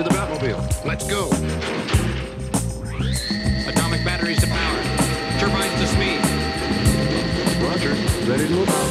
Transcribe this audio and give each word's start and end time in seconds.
To 0.00 0.08
the 0.08 0.14
Batmobile. 0.14 0.62
Let's 0.86 1.06
go. 1.06 1.26
Atomic 3.68 4.02
batteries 4.02 4.40
to 4.40 4.46
power. 4.46 4.82
Turbines 5.38 5.74
to 5.78 5.86
speed. 5.88 6.20
Roger. 7.60 7.94
Ready 8.24 8.48
to 8.48 8.54
move 8.54 8.70
out. 8.70 8.88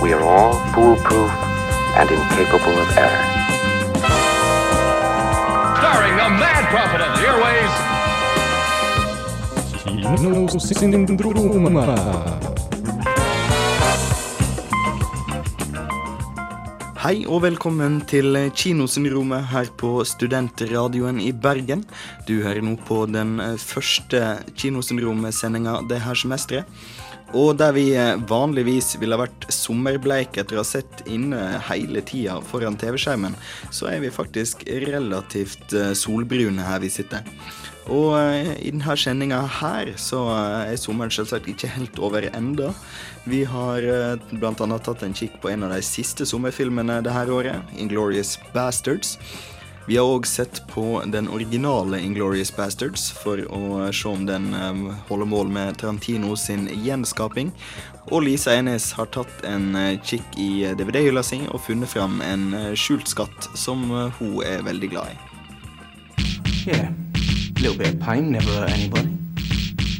We 0.00 0.12
are 0.12 0.22
all 0.22 0.52
foolproof 0.72 1.32
and 1.98 2.10
incapable 2.12 2.78
of 2.78 2.96
error. 2.96 3.24
Starring 5.78 6.14
the 6.14 6.28
mad 6.38 6.68
prophet 6.70 7.00
of 7.00 7.18
the 7.18 7.26
airways, 7.26 7.72
Hei 17.08 17.22
og 17.24 17.38
velkommen 17.40 18.02
til 18.04 18.36
Kinosyndromet 18.52 19.46
her 19.48 19.70
på 19.80 20.02
Studentradioen 20.04 21.22
i 21.24 21.30
Bergen. 21.32 21.86
Du 22.28 22.34
hører 22.42 22.60
nå 22.60 22.74
på 22.84 22.98
den 23.08 23.38
eh, 23.40 23.54
første 23.56 24.20
Kinosyndromet-sendinga 24.52 25.78
det 25.88 26.02
her 26.04 26.18
semesteret. 26.20 26.68
Og 27.32 27.54
der 27.56 27.72
vi 27.72 27.86
eh, 27.96 28.20
vanligvis 28.28 28.98
ville 29.00 29.16
vært 29.16 29.48
sommerbleike 29.48 30.42
etter 30.42 30.58
å 30.58 30.60
ha 30.60 30.68
sett 30.68 31.00
inne 31.08 31.62
hele 31.70 32.04
tida 32.04 32.42
foran 32.44 32.76
TV-skjermen, 32.76 33.40
så 33.72 33.88
er 33.88 34.04
vi 34.04 34.12
faktisk 34.12 34.68
relativt 34.68 35.72
eh, 35.72 35.94
solbrune 35.96 36.68
her 36.68 36.84
vi 36.84 36.92
sitter. 36.92 37.24
Og 37.88 38.12
eh, 38.20 38.52
i 38.60 38.72
denne 38.72 38.96
sendinga 39.00 39.40
her 39.60 39.94
så 40.00 40.20
eh, 40.34 40.72
er 40.74 40.80
sommeren 40.80 41.12
selvsagt 41.12 41.48
ikke 41.48 41.70
helt 41.72 41.98
over 42.04 42.28
enda. 42.34 42.72
Vi 43.28 43.44
har 43.48 43.84
eh, 43.84 44.40
annet 44.44 44.84
tatt 44.84 45.04
en 45.04 45.16
kikk 45.16 45.38
på 45.42 45.52
en 45.52 45.64
av 45.64 45.72
de 45.72 45.80
siste 45.84 46.28
sommerfilmene 46.28 47.00
det 47.04 47.14
her 47.14 47.32
året, 47.32 47.72
Inglorious 47.80 48.36
Bastards. 48.52 49.16
Vi 49.88 49.96
har 49.96 50.04
òg 50.04 50.26
sett 50.28 50.60
på 50.68 51.00
den 51.08 51.30
originale 51.32 51.96
Inglorious 52.04 52.50
Bastards 52.52 53.06
for 53.22 53.40
å 53.48 53.86
se 53.88 54.10
om 54.10 54.26
den 54.28 54.50
holder 55.08 55.30
mål 55.30 55.48
med 55.48 55.78
Tarantino 55.80 56.34
sin 56.36 56.68
gjenskaping. 56.84 57.54
Og 58.12 58.26
Lisa 58.26 58.52
Enes 58.52 58.90
har 58.98 59.08
tatt 59.16 59.48
en 59.48 59.72
kikk 60.04 60.36
i 60.36 60.68
DVD-hylla 60.76 61.24
si 61.24 61.40
og 61.48 61.64
funnet 61.64 61.88
fram 61.88 62.20
en 62.20 62.50
skjult 62.76 63.08
skatt 63.08 63.48
som 63.56 63.88
hun 64.20 64.38
er 64.44 64.60
veldig 64.68 64.92
glad 64.92 65.16
i. 65.16 65.20
Yeah, 66.68 66.92
little 67.60 67.76
bit 67.76 67.94
of 67.94 68.00
pain 68.00 68.30
never 68.30 68.50
hurt 68.50 68.70
anybody, 68.70 69.16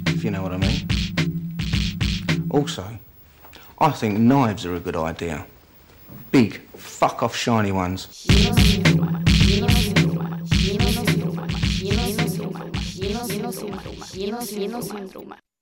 if 0.06 0.24
you 0.24 0.30
know 0.30 0.42
what 0.42 0.52
I 0.52 0.58
mean. 0.58 0.86
Also, 2.50 2.84
I 3.80 3.90
think 3.90 4.18
knives 4.18 4.64
are 4.64 4.76
a 4.76 4.80
good 4.80 4.96
idea. 4.96 5.44
Big, 6.30 6.60
fuck 6.76 7.22
off 7.22 7.34
shiny 7.34 7.72
ones. 7.72 8.08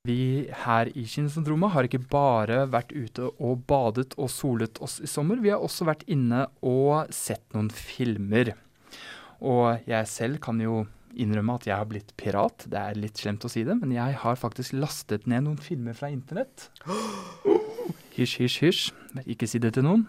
Vi 0.07 0.49
her 0.53 0.89
i 0.95 1.05
Kinosyndromet 1.05 1.73
har 1.75 1.89
ikke 1.89 1.99
bare 1.99 2.67
vært 2.71 2.93
ute 2.93 3.31
og 3.41 3.65
badet 3.67 4.13
og 4.17 4.31
solet 4.31 4.79
oss 4.85 5.01
i 5.01 5.09
sommer, 5.11 5.41
vi 5.41 5.51
har 5.51 5.65
også 5.65 5.89
vært 5.89 6.05
inne 6.07 6.45
og 6.63 7.09
sett 7.15 7.43
noen 7.57 7.71
filmer. 7.73 8.53
Og 9.41 9.83
jeg 9.89 10.07
selv 10.09 10.39
kan 10.45 10.61
jo 10.63 10.85
innrømme 11.23 11.57
at 11.59 11.69
jeg 11.69 11.77
har 11.77 11.89
blitt 11.91 12.13
pirat. 12.21 12.67
Det 12.71 12.81
er 12.81 12.99
litt 13.01 13.21
slemt 13.21 13.45
å 13.47 13.51
si 13.53 13.65
det, 13.67 13.79
men 13.81 13.95
jeg 13.95 14.19
har 14.23 14.41
faktisk 14.41 14.77
lastet 14.77 15.27
ned 15.31 15.47
noen 15.47 15.61
filmer 15.63 15.97
fra 15.97 16.13
internett. 16.13 16.71
Hysj, 18.17 18.39
hysj, 18.41 18.61
hysj. 18.65 18.85
Ikke 19.29 19.45
si 19.45 19.59
det 19.61 19.75
til 19.77 19.85
noen. 19.85 20.07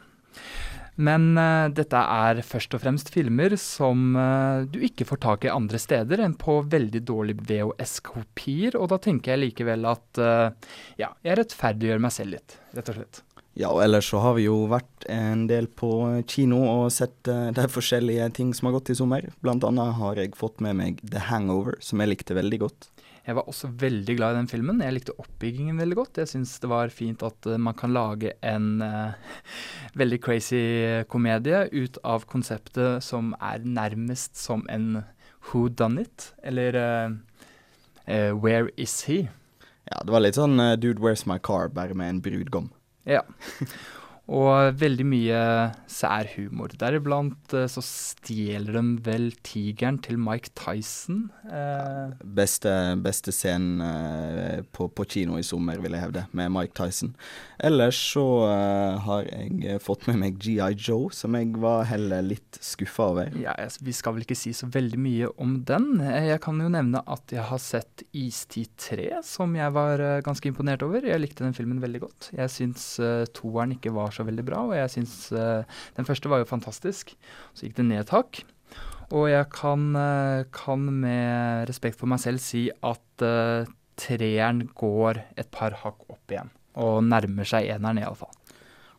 Men 0.98 1.36
uh, 1.38 1.68
dette 1.70 2.00
er 2.00 2.40
først 2.46 2.74
og 2.74 2.82
fremst 2.82 3.12
filmer 3.14 3.54
som 3.62 4.16
uh, 4.18 4.64
du 4.66 4.80
ikke 4.88 5.06
får 5.06 5.20
tak 5.28 5.46
i 5.46 5.52
andre 5.54 5.82
steder 5.82 6.24
enn 6.26 6.34
på 6.40 6.58
veldig 6.72 7.04
dårlige 7.06 7.46
VHS-kopier, 7.52 8.80
og 8.80 8.90
da 8.94 9.02
tenker 9.04 9.36
jeg 9.36 9.44
likevel 9.44 9.86
at 9.92 10.24
uh, 10.24 10.74
ja, 10.98 11.12
jeg 11.28 11.38
rettferdiggjør 11.44 12.02
meg 12.08 12.16
selv 12.16 12.40
litt, 12.40 12.58
rett 12.80 12.94
og 12.94 12.98
slett. 12.98 13.22
Ja, 13.58 13.72
og 13.74 13.82
ellers 13.82 14.06
så 14.12 14.20
har 14.22 14.36
vi 14.38 14.44
jo 14.46 14.68
vært 14.70 15.08
en 15.10 15.48
del 15.50 15.66
på 15.66 15.90
kino 16.30 16.60
og 16.70 16.92
sett 16.94 17.26
eh, 17.32 17.48
de 17.58 17.64
forskjellige 17.74 18.28
ting 18.38 18.52
som 18.54 18.70
har 18.70 18.76
gått 18.76 18.92
i 18.94 18.98
sommer. 19.00 19.26
Blant 19.42 19.66
annet 19.66 19.98
har 19.98 20.22
jeg 20.22 20.38
fått 20.38 20.62
med 20.62 20.78
meg 20.78 21.02
The 21.02 21.24
Hangover, 21.32 21.80
som 21.82 22.04
jeg 22.04 22.12
likte 22.12 22.38
veldig 22.38 22.60
godt. 22.68 22.90
Jeg 23.26 23.36
var 23.40 23.50
også 23.50 23.72
veldig 23.82 24.16
glad 24.20 24.36
i 24.36 24.40
den 24.44 24.52
filmen. 24.52 24.84
Jeg 24.86 24.94
likte 25.00 25.18
oppbyggingen 25.18 25.82
veldig 25.82 25.98
godt. 25.98 26.22
Jeg 26.22 26.32
syns 26.36 26.54
det 26.62 26.70
var 26.70 26.94
fint 26.94 27.26
at 27.26 27.50
eh, 27.50 27.58
man 27.58 27.74
kan 27.80 27.98
lage 27.98 28.36
en 28.46 28.78
uh, 28.86 29.18
veldig 30.04 30.22
crazy 30.22 30.62
komedie 31.10 31.66
ut 31.74 31.98
av 32.06 32.30
konseptet 32.30 33.02
som 33.10 33.34
er 33.42 33.66
nærmest 33.66 34.38
som 34.38 34.68
en 34.70 35.02
Who 35.50 35.66
Done 35.74 36.06
It, 36.06 36.30
eller 36.46 36.78
uh, 36.78 38.32
Where 38.38 38.70
Is 38.78 39.00
He? 39.10 39.24
Ja, 39.90 40.04
det 40.06 40.14
var 40.14 40.22
litt 40.22 40.38
sånn 40.38 40.60
Dude, 40.78 41.02
Where's 41.02 41.26
My 41.26 41.40
Car, 41.42 41.72
bare 41.74 41.98
med 41.98 42.12
en 42.12 42.22
brudgom. 42.22 42.70
Ja. 43.08 43.24
Og 44.28 44.76
veldig 44.76 45.06
mye 45.08 45.42
sær 45.88 46.28
humor. 46.34 46.74
Deriblant 46.76 47.54
eh, 47.56 47.68
så 47.72 47.84
stjeler 47.84 48.76
de 48.76 48.84
vel 49.06 49.30
tigeren 49.48 50.02
til 50.04 50.20
Mike 50.20 50.52
Tyson. 50.60 51.30
Eh, 51.48 52.12
Beste, 52.38 52.74
beste 53.04 53.32
scenen 53.32 53.80
eh, 53.84 54.66
på, 54.76 54.90
på 54.92 55.06
kino 55.08 55.40
i 55.40 55.46
sommer, 55.48 55.80
vil 55.84 55.96
jeg 55.96 56.04
hevde, 56.04 56.26
med 56.36 56.52
Mike 56.52 56.76
Tyson. 56.76 57.14
Ellers 57.58 57.98
så 58.12 58.24
uh, 58.46 59.00
har 59.08 59.26
jeg 59.26 59.80
fått 59.82 60.04
med 60.10 60.20
meg 60.22 60.36
GI 60.44 60.76
Joe, 60.76 61.08
som 61.16 61.34
jeg 61.34 61.56
var 61.58 61.88
heller 61.90 62.22
litt 62.22 62.60
skuffa 62.62 63.08
over. 63.14 63.32
ja, 63.42 63.56
vi 63.82 63.96
skal 63.96 64.14
vel 64.14 64.28
ikke 64.28 64.38
si 64.38 64.52
så 64.54 64.68
veldig 64.70 65.00
mye 65.02 65.32
om 65.42 65.56
den. 65.66 66.04
Jeg 66.04 66.38
kan 66.44 66.60
jo 66.62 66.70
nevne 66.70 67.02
at 67.02 67.34
jeg 67.34 67.48
har 67.48 67.62
sett 67.64 68.04
Istid 68.12 68.76
3, 68.84 69.08
som 69.26 69.56
jeg 69.58 69.74
var 69.74 70.04
ganske 70.26 70.52
imponert 70.52 70.86
over. 70.86 71.08
Jeg 71.08 71.24
likte 71.24 71.48
den 71.48 71.58
filmen 71.58 71.82
veldig 71.82 72.04
godt. 72.04 72.30
Jeg 72.36 72.54
syns 72.54 72.86
uh, 73.02 73.24
toeren 73.34 73.74
ikke 73.78 73.96
var 73.96 74.14
så 74.14 74.17
veldig 74.26 74.46
bra, 74.48 74.64
og 74.70 74.76
jeg 74.78 74.94
syns 74.94 75.16
eh, 75.36 75.82
den 75.98 76.08
første 76.08 76.32
var 76.32 76.42
jo 76.42 76.50
fantastisk. 76.50 77.14
Så 77.54 77.68
gikk 77.68 77.78
det 77.80 77.88
ned 77.90 78.06
et 78.06 78.14
hakk. 78.16 78.42
Og 79.16 79.30
jeg 79.32 79.48
kan, 79.54 79.90
eh, 79.96 80.48
kan 80.56 80.88
med 81.04 81.70
respekt 81.70 82.00
for 82.00 82.10
meg 82.12 82.24
selv 82.24 82.44
si 82.44 82.68
at 82.72 83.24
eh, 83.26 83.70
treeren 83.98 84.66
går 84.78 85.22
et 85.38 85.50
par 85.54 85.78
hakk 85.84 86.10
opp 86.10 86.34
igjen. 86.34 86.52
Og 86.78 87.00
nærmer 87.06 87.48
seg 87.48 87.70
eneren, 87.74 88.02
iallfall. 88.04 88.34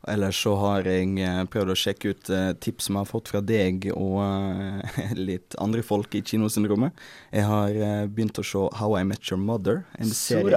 Ellers 0.09 0.39
så 0.41 0.55
har 0.57 0.87
jeg 0.87 1.27
prøvd 1.53 1.73
å 1.75 1.77
sjekke 1.77 2.13
ut 2.15 2.29
tips 2.63 2.87
som 2.87 2.97
jeg 2.97 3.03
har 3.03 3.11
fått 3.11 3.31
fra 3.33 3.41
deg 3.45 3.89
og 3.93 4.23
litt 5.29 5.57
andre 5.61 5.83
folk 5.85 6.15
i 6.17 6.23
kinosyndromet. 6.25 6.95
Jeg 7.35 7.45
har 7.45 8.07
begynt 8.07 8.39
å 8.41 8.47
se 8.47 8.63
How 8.79 8.95
I 9.01 9.03
Met 9.05 9.27
Your 9.29 9.43
Mother. 9.43 9.83
En. 9.99 10.15
Suit 10.15 10.55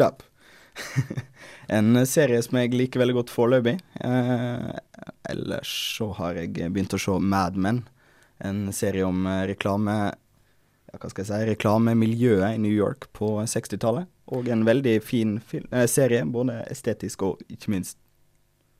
Up. 0.00 0.22
en 1.68 2.06
serie 2.08 2.40
som 2.42 2.58
jeg 2.58 2.74
liker 2.74 3.02
veldig 3.02 3.16
godt 3.20 3.32
foreløpig. 3.32 3.76
Eh, 4.04 4.70
ellers 5.30 5.72
så 5.98 6.10
har 6.18 6.40
jeg 6.40 6.54
begynt 6.72 6.96
å 6.96 7.00
se 7.00 7.18
Mad 7.20 7.56
Men. 7.56 7.84
En 8.42 8.66
serie 8.74 9.06
om 9.06 9.26
eh, 9.26 9.44
reklame 9.52 9.96
ja, 10.92 10.98
hva 10.98 11.10
skal 11.10 11.24
jeg 11.24 11.30
si, 11.30 11.50
reklamemiljøet 11.52 12.56
i 12.56 12.62
New 12.62 12.74
York 12.74 13.08
på 13.16 13.34
60-tallet. 13.48 14.10
Og 14.32 14.48
en 14.52 14.64
veldig 14.66 14.96
fin 15.04 15.38
film, 15.40 15.68
eh, 15.72 15.88
serie, 15.90 16.24
både 16.24 16.62
estetisk 16.72 17.26
og 17.26 17.44
ikke 17.52 17.72
minst 17.74 17.98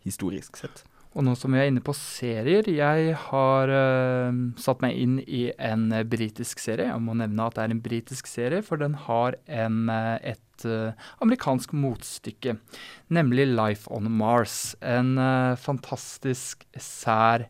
historisk 0.06 0.58
sett. 0.58 0.84
Og 1.12 1.26
nå 1.26 1.34
som 1.36 1.52
vi 1.52 1.60
er 1.60 1.68
inne 1.68 1.82
på 1.84 1.92
serier, 1.96 2.68
jeg 2.72 3.16
har 3.26 3.72
uh, 3.72 4.38
satt 4.60 4.80
meg 4.84 4.96
inn 4.96 5.18
i 5.26 5.44
en 5.60 5.90
britisk 6.08 6.62
serie. 6.62 6.88
Jeg 6.88 7.04
må 7.04 7.16
nevne 7.18 7.48
at 7.48 7.58
det 7.58 7.66
er 7.66 7.74
en 7.74 7.82
britisk 7.84 8.30
serie, 8.30 8.62
for 8.64 8.80
den 8.80 8.96
har 9.08 9.36
en, 9.44 9.82
eh, 9.92 10.32
et 10.32 10.64
uh, 10.64 10.96
amerikansk 11.24 11.74
motstykke. 11.76 12.56
Nemlig 13.12 13.50
Life 13.52 13.92
on 13.92 14.08
Mars. 14.08 14.72
En 14.80 15.18
uh, 15.20 15.58
fantastisk 15.60 16.64
sær 16.80 17.48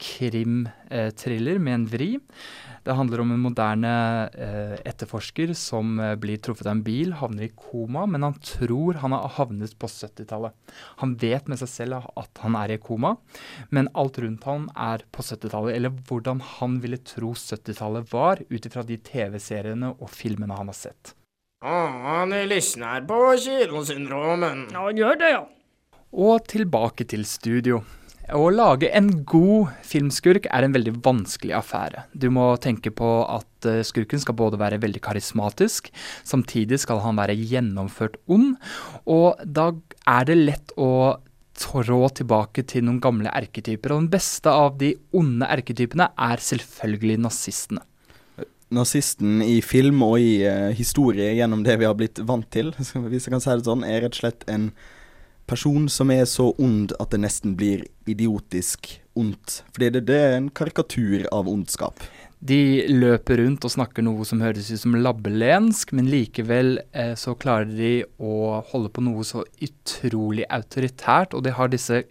krimthriller 0.00 1.60
med 1.60 1.76
en 1.76 1.88
vri. 1.92 2.10
Det 2.84 2.92
handler 2.92 3.22
om 3.22 3.30
en 3.32 3.40
moderne 3.40 3.90
eh, 4.36 4.74
etterforsker 4.84 5.54
som 5.56 5.96
eh, 6.02 6.12
blir 6.20 6.36
truffet 6.44 6.66
av 6.68 6.74
en 6.74 6.82
bil, 6.84 7.14
havner 7.16 7.46
i 7.46 7.52
koma, 7.56 8.04
men 8.10 8.26
han 8.26 8.36
tror 8.44 9.00
han 9.00 9.16
har 9.16 9.32
havnet 9.38 9.72
på 9.80 9.88
70-tallet. 9.88 10.52
Han 11.00 11.14
vet 11.22 11.48
med 11.48 11.62
seg 11.62 11.70
selv 11.72 12.10
at 12.20 12.44
han 12.44 12.58
er 12.60 12.74
i 12.74 12.78
koma, 12.82 13.14
men 13.72 13.88
alt 13.96 14.20
rundt 14.20 14.44
han 14.44 14.68
er 14.76 15.06
på 15.16 15.24
70-tallet. 15.24 15.78
Eller 15.78 15.96
hvordan 16.10 16.44
han 16.58 16.76
ville 16.84 17.00
tro 17.00 17.32
70-tallet 17.32 18.12
var, 18.12 18.44
ut 18.52 18.68
ifra 18.68 18.84
de 18.84 19.00
TV-seriene 19.00 19.94
og 19.96 20.12
filmene 20.12 20.60
han 20.60 20.68
har 20.68 20.80
sett. 20.84 21.16
Ja, 21.64 22.26
ni 22.28 22.44
lyssnar 22.44 23.06
på 23.08 23.16
Kinosyndromen. 23.40 24.66
Ja, 24.76 24.90
gjør 24.92 25.20
det, 25.24 25.34
ja. 25.38 25.44
Og 26.12 26.44
tilbake 26.52 27.08
til 27.08 27.24
studio. 27.24 27.80
Å 28.32 28.44
lage 28.48 28.88
en 28.96 29.10
god 29.28 29.74
filmskurk 29.84 30.46
er 30.48 30.64
en 30.64 30.72
veldig 30.72 30.94
vanskelig 31.04 31.52
affære. 31.58 32.06
Du 32.16 32.30
må 32.32 32.54
tenke 32.56 32.88
på 32.88 33.08
at 33.28 33.68
eh, 33.68 33.82
skurken 33.84 34.22
skal 34.22 34.38
både 34.38 34.56
være 34.60 34.78
veldig 34.80 35.02
karismatisk, 35.04 35.90
samtidig 36.24 36.78
skal 36.80 37.02
han 37.04 37.20
være 37.20 37.36
gjennomført 37.36 38.16
ond, 38.32 38.54
og 39.04 39.42
da 39.44 39.74
er 40.08 40.30
det 40.30 40.38
lett 40.40 40.72
å 40.80 41.20
trå 41.60 42.00
tilbake 42.16 42.64
til 42.70 42.86
noen 42.88 43.02
gamle 43.04 43.28
erketyper. 43.28 43.92
Og 43.92 44.06
den 44.06 44.12
beste 44.16 44.50
av 44.50 44.80
de 44.80 44.94
onde 45.14 45.50
erketypene 45.58 46.08
er 46.16 46.42
selvfølgelig 46.48 47.20
nazistene. 47.28 47.84
Nazisten 48.74 49.44
i 49.44 49.60
film 49.62 50.00
og 50.02 50.16
i 50.18 50.40
uh, 50.48 50.72
historie 50.74 51.28
gjennom 51.36 51.60
det 51.62 51.76
vi 51.78 51.86
har 51.86 51.94
blitt 51.94 52.24
vant 52.24 52.48
til, 52.50 52.72
hvis 53.12 53.28
jeg 53.28 53.36
kan 53.36 53.44
si 53.44 53.52
det 53.52 53.68
sånn, 53.68 53.84
er 53.84 54.06
rett 54.06 54.16
og 54.16 54.24
slett 54.24 54.48
en 54.50 54.70
person 55.50 55.88
som 55.92 56.12
er 56.14 56.26
så 56.28 56.50
ond 56.58 56.94
at 57.00 57.14
det 57.14 57.22
nesten 57.24 57.56
blir 57.58 57.86
idiotisk 58.10 58.90
ondt. 59.18 59.62
Fordi 59.74 59.90
det, 59.94 60.06
det 60.10 60.20
er 60.20 60.36
en 60.38 60.52
karikatur 60.52 61.26
av 61.32 61.48
ondskap. 61.50 62.02
De 62.44 62.84
løper 62.92 63.38
rundt 63.40 63.64
og 63.64 63.72
snakker 63.72 64.04
noe 64.04 64.24
som 64.28 64.42
høres 64.44 64.68
ut 64.68 64.82
som 64.82 64.96
labbelensk, 65.00 65.94
men 65.96 66.10
likevel 66.12 66.74
eh, 66.92 67.14
så 67.16 67.32
klarer 67.40 67.70
de 67.72 67.92
å 68.20 68.60
holde 68.68 68.90
på 68.92 69.04
noe 69.06 69.24
så 69.24 69.46
utrolig 69.64 70.44
autoritært, 70.52 71.32
og 71.32 71.46
de 71.46 71.54
har 71.56 71.72
disse 71.72 72.02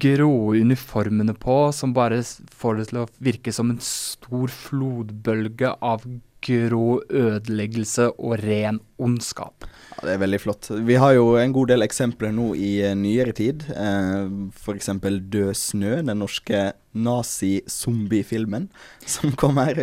grå 0.00 0.32
uniformene 0.56 1.36
på 1.36 1.58
som 1.76 1.92
bare 1.92 2.22
får 2.24 2.80
det 2.80 2.88
til 2.92 3.02
å 3.02 3.08
virke 3.20 3.52
som 3.52 3.74
en 3.74 3.82
stor 3.84 4.48
flodbølge 4.56 5.74
av 5.84 6.08
grå 6.42 7.00
ødeleggelse 7.08 8.08
og 8.18 8.40
ren 8.42 8.80
ondskap. 9.02 9.66
Ja, 9.96 10.06
Det 10.06 10.14
er 10.14 10.22
veldig 10.22 10.40
flott. 10.42 10.70
Vi 10.86 10.96
har 10.98 11.14
jo 11.14 11.36
en 11.38 11.52
god 11.54 11.72
del 11.72 11.86
eksempler 11.86 12.32
nå 12.34 12.52
i 12.58 12.72
eh, 12.82 12.94
nyere 12.98 13.32
tid. 13.36 13.64
Eh, 13.70 14.28
F.eks. 14.58 14.90
Død 15.32 15.54
snø, 15.58 15.94
den 16.02 16.18
norske 16.18 16.72
nazi-zombiefilmen 16.92 18.68
som 19.14 19.32
kom 19.38 19.56
her 19.62 19.80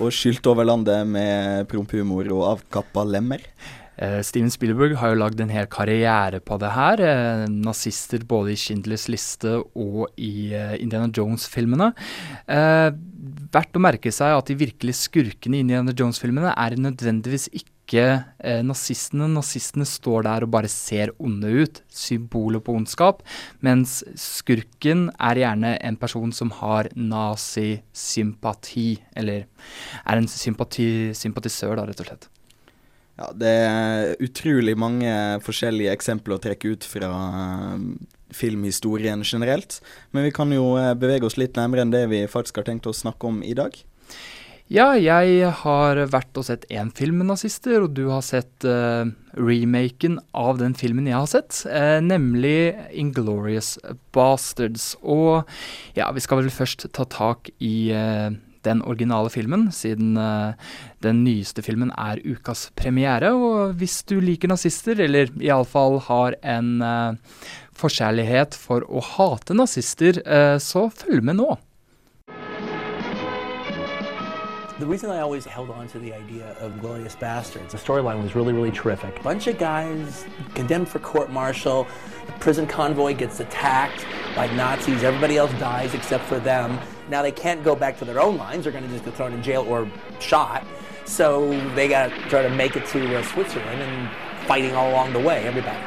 og 0.00 0.12
skylte 0.12 0.52
over 0.52 0.68
landet 0.68 1.06
med 1.08 1.68
prompehumor 1.70 2.28
og 2.34 2.44
avkappa 2.54 3.06
lemmer. 3.08 3.44
Eh, 3.96 4.20
Steven 4.26 4.50
Spielberg 4.52 4.96
har 5.00 5.12
jo 5.12 5.20
lagd 5.20 5.42
en 5.42 5.52
hel 5.52 5.68
karriere 5.70 6.40
på 6.44 6.58
det 6.62 6.72
her. 6.74 7.02
Eh, 7.04 7.44
nazister 7.50 8.24
både 8.26 8.54
i 8.54 8.58
Schindlers 8.58 9.06
liste 9.12 9.58
og 9.60 10.08
i 10.18 10.52
eh, 10.54 10.76
Indiana 10.82 11.10
Jones-filmene. 11.14 11.92
Verdt 13.54 13.78
å 13.78 13.82
merke 13.82 14.10
seg 14.14 14.34
at 14.34 14.50
de 14.50 14.58
virkelige 14.58 15.04
skurkene 15.06 15.60
i 15.60 15.62
Indiana 15.64 15.94
Jones-filmene 15.94 16.56
er 16.56 16.80
nødvendigvis 16.80 17.50
ikke 17.52 17.70
ikke 17.84 18.62
nazistene. 18.64 19.26
Nazistene 19.28 19.84
står 19.84 20.24
der 20.24 20.46
og 20.46 20.52
bare 20.54 20.70
ser 20.72 21.10
onde 21.20 21.50
ut, 21.52 21.82
symboler 21.92 22.62
på 22.64 22.72
ondskap, 22.78 23.20
mens 23.60 23.98
skurken 24.16 25.10
er 25.20 25.42
gjerne 25.42 25.74
en 25.84 25.98
person 26.00 26.32
som 26.32 26.48
har 26.62 26.88
nazisympati, 26.96 28.88
eller 29.20 29.44
er 30.00 30.16
en 30.16 30.30
sympati, 30.32 31.12
sympatisør, 31.12 31.76
da, 31.76 31.84
rett 31.90 32.00
og 32.00 32.08
slett. 32.08 32.30
Ja, 33.14 33.30
det 33.30 33.52
er 33.62 34.16
utrolig 34.24 34.74
mange 34.78 35.10
forskjellige 35.44 35.92
eksempler 35.94 36.36
å 36.36 36.42
trekke 36.42 36.74
ut 36.74 36.86
fra 36.88 37.10
eh, 37.30 37.84
filmhistorien 38.34 39.22
generelt. 39.22 39.78
Men 40.10 40.26
vi 40.26 40.34
kan 40.34 40.50
jo 40.54 40.72
eh, 40.80 40.94
bevege 40.98 41.28
oss 41.28 41.38
litt 41.38 41.54
nærmere 41.58 41.84
enn 41.84 41.94
det 41.94 42.08
vi 42.10 42.24
faktisk 42.30 42.58
har 42.58 42.66
tenkt 42.66 42.90
å 42.90 42.96
snakke 42.96 43.30
om 43.30 43.42
i 43.46 43.54
dag. 43.54 43.78
Ja, 44.72 44.94
jeg 44.96 45.44
har 45.60 45.98
vært 46.08 46.38
og 46.40 46.46
sett 46.46 46.62
én 46.72 46.88
film 46.96 47.18
med 47.20 47.28
nazister, 47.28 47.82
og 47.84 47.92
du 47.98 48.06
har 48.08 48.22
sett 48.24 48.64
uh, 48.64 49.04
remaken 49.36 50.16
av 50.32 50.56
den 50.56 50.72
filmen 50.72 51.10
jeg 51.10 51.18
har 51.18 51.28
sett, 51.28 51.58
uh, 51.68 52.00
nemlig 52.00 52.72
Inglorious 52.96 53.74
Bastards. 54.16 54.94
Og 55.04 55.44
ja, 55.98 56.08
vi 56.16 56.24
skal 56.24 56.40
vel 56.40 56.48
først 56.48 56.88
ta 56.96 57.04
tak 57.04 57.52
i 57.60 57.92
eh, 57.92 58.32
den 58.64 58.82
originale 58.82 59.30
filmen, 59.32 59.68
siden 59.72 60.16
eh, 60.20 60.54
den 61.04 61.22
nyeste 61.24 61.64
filmen 61.64 61.92
er 61.98 62.22
ukas 62.24 62.70
premiere. 62.76 63.32
Og 63.34 63.76
hvis 63.80 64.02
du 64.08 64.18
liker 64.20 64.50
nazister, 64.52 65.00
eller 65.04 65.32
iallfall 65.42 66.00
har 66.08 66.38
en 66.42 66.80
eh, 66.82 67.44
forkjærlighet 67.76 68.56
for 68.58 68.86
å 68.88 69.04
hate 69.14 69.56
nazister, 69.56 70.22
eh, 70.24 70.56
så 70.62 70.88
følg 70.90 71.24
med 71.24 71.40
nå. 71.42 71.54
The 74.80 74.86
reason 74.86 75.08
I 75.08 75.20
always 75.20 75.44
held 75.44 75.70
on 75.70 75.86
to 75.88 76.00
the 76.00 76.12
idea 76.12 76.56
of 76.60 76.80
Glorious 76.80 77.14
Bastards, 77.14 77.70
the 77.70 77.78
storyline 77.78 78.20
was 78.20 78.34
really, 78.34 78.52
really 78.52 78.72
terrific. 78.72 79.22
Bunch 79.22 79.46
of 79.46 79.56
guys 79.56 80.26
condemned 80.54 80.88
for 80.88 80.98
court 80.98 81.30
martial, 81.30 81.86
the 82.26 82.32
prison 82.32 82.66
convoy 82.66 83.14
gets 83.14 83.38
attacked 83.38 84.04
by 84.34 84.48
Nazis, 84.56 85.04
everybody 85.04 85.38
else 85.38 85.52
dies 85.60 85.94
except 85.94 86.24
for 86.24 86.40
them. 86.40 86.76
Now 87.10 87.22
they 87.22 87.32
can't 87.32 87.62
go 87.62 87.76
back 87.76 87.98
to 87.98 88.04
their 88.04 88.20
own 88.20 88.36
lines, 88.36 88.64
they're 88.64 88.72
gonna 88.72 88.88
just 88.88 89.04
get 89.04 89.14
thrown 89.14 89.32
in 89.32 89.42
jail 89.42 89.64
or 89.68 89.88
shot. 90.20 90.64
So 91.04 91.50
they 91.74 91.88
gotta 91.88 92.10
try 92.28 92.42
to 92.42 92.48
make 92.48 92.76
it 92.76 92.86
to 92.86 93.16
uh, 93.16 93.22
Switzerland 93.22 93.82
and 93.82 94.10
fighting 94.46 94.74
all 94.74 94.90
along 94.90 95.12
the 95.12 95.20
way, 95.20 95.46
everybody. 95.46 95.78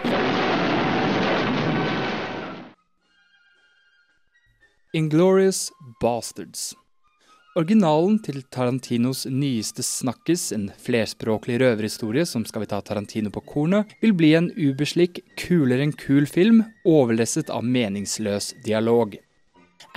Inglorious 4.94 5.72
Bastards. 6.00 6.76
Originalen 7.58 8.20
til 8.22 8.44
Tarantinos 8.54 9.26
nyeste 9.26 9.82
snakkes, 9.82 10.52
en 10.54 10.68
flerspråklig 10.78 11.58
røverhistorie 11.58 12.26
som 12.30 12.46
Skal 12.46 12.62
vi 12.62 12.70
ta 12.70 12.78
Tarantino 12.86 13.32
på 13.34 13.42
kornet, 13.42 13.96
vil 14.02 14.14
bli 14.14 14.36
en 14.38 14.52
ubeslik, 14.54 15.24
kulere 15.42 15.82
enn 15.88 15.96
kul 15.98 16.30
film, 16.30 16.62
overlesset 16.86 17.50
av 17.50 17.66
meningsløs 17.66 18.54
dialog. 18.66 19.18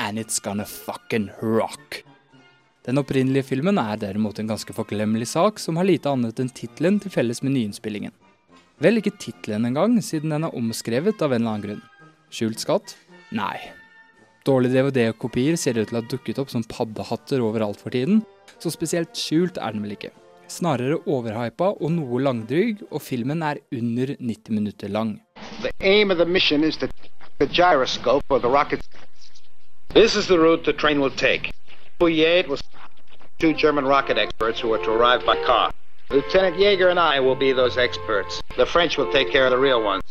And 0.00 0.18
it's 0.18 0.40
gonna 0.40 0.64
fucking 0.64 1.30
rock. 1.40 2.04
Den 2.86 2.98
opprinnelige 2.98 3.44
filmen 3.50 3.76
er 3.78 3.98
derimot 4.00 4.38
en 4.40 4.48
ganske 4.48 4.72
forglemmelig 4.72 5.28
sak, 5.34 5.58
som 5.60 5.76
har 5.76 5.84
lite 5.84 6.08
annet 6.08 6.40
enn 6.40 6.48
tittelen 6.48 6.96
til 7.02 7.12
felles 7.12 7.42
med 7.44 7.52
nyinnspillingen. 7.52 8.14
Vel 8.80 8.96
ikke 8.96 9.12
tittelen 9.20 9.68
engang, 9.68 9.98
siden 10.00 10.32
den 10.32 10.46
er 10.48 10.56
omskrevet 10.56 11.20
av 11.20 11.34
en 11.34 11.42
eller 11.42 11.52
annen 11.52 11.66
grunn. 11.66 11.82
Skjult 12.32 12.64
skatt? 12.64 12.94
Nei. 13.36 13.58
Dårlige 14.48 14.80
DVD-kopier 14.80 15.60
ser 15.60 15.76
ut 15.76 15.90
til 15.90 15.98
å 15.98 16.00
ha 16.00 16.08
dukket 16.08 16.40
opp 16.40 16.48
som 16.48 16.64
paddehatter 16.64 17.44
overalt 17.44 17.84
for 17.84 17.92
tiden, 17.92 18.22
så 18.56 18.72
spesielt 18.72 19.12
skjult 19.12 19.60
er 19.60 19.76
den 19.76 19.84
vel 19.84 19.98
ikke. 19.98 20.14
Snarere 20.48 20.96
overhypa 21.04 21.74
og 21.76 21.92
noe 21.92 22.22
langdryg, 22.24 22.80
og 22.88 23.04
filmen 23.04 23.44
er 23.44 23.60
under 23.76 24.16
90 24.16 24.56
minutter 24.56 24.88
lang. 24.88 25.18
The 25.60 25.76
aim 25.84 26.10
of 26.10 26.16
the 26.16 26.24
mission 26.24 26.64
is 26.64 26.80
to 26.80 26.88
the 27.38 27.46
gyroscope 27.46 28.24
or. 28.32 28.40
This 29.92 30.14
is 30.14 30.28
the 30.28 30.38
route 30.38 30.64
the 30.64 30.72
train 30.72 31.00
will 31.00 31.10
take. 31.10 31.50
Bouillet 31.98 32.46
was 32.46 32.62
two 33.40 33.52
German 33.52 33.84
rocket 33.84 34.18
experts 34.18 34.60
who 34.60 34.72
are 34.72 34.78
to 34.84 34.90
arrive 34.92 35.26
by 35.26 35.34
car. 35.44 35.72
Lieutenant 36.10 36.56
Yeager 36.56 36.90
and 36.90 37.00
I 37.00 37.18
will 37.18 37.34
be 37.34 37.52
those 37.52 37.76
experts. 37.76 38.40
The 38.56 38.66
French 38.66 38.96
will 38.96 39.10
take 39.10 39.32
care 39.32 39.46
of 39.46 39.50
the 39.50 39.58
real 39.58 39.82
ones. 39.82 40.04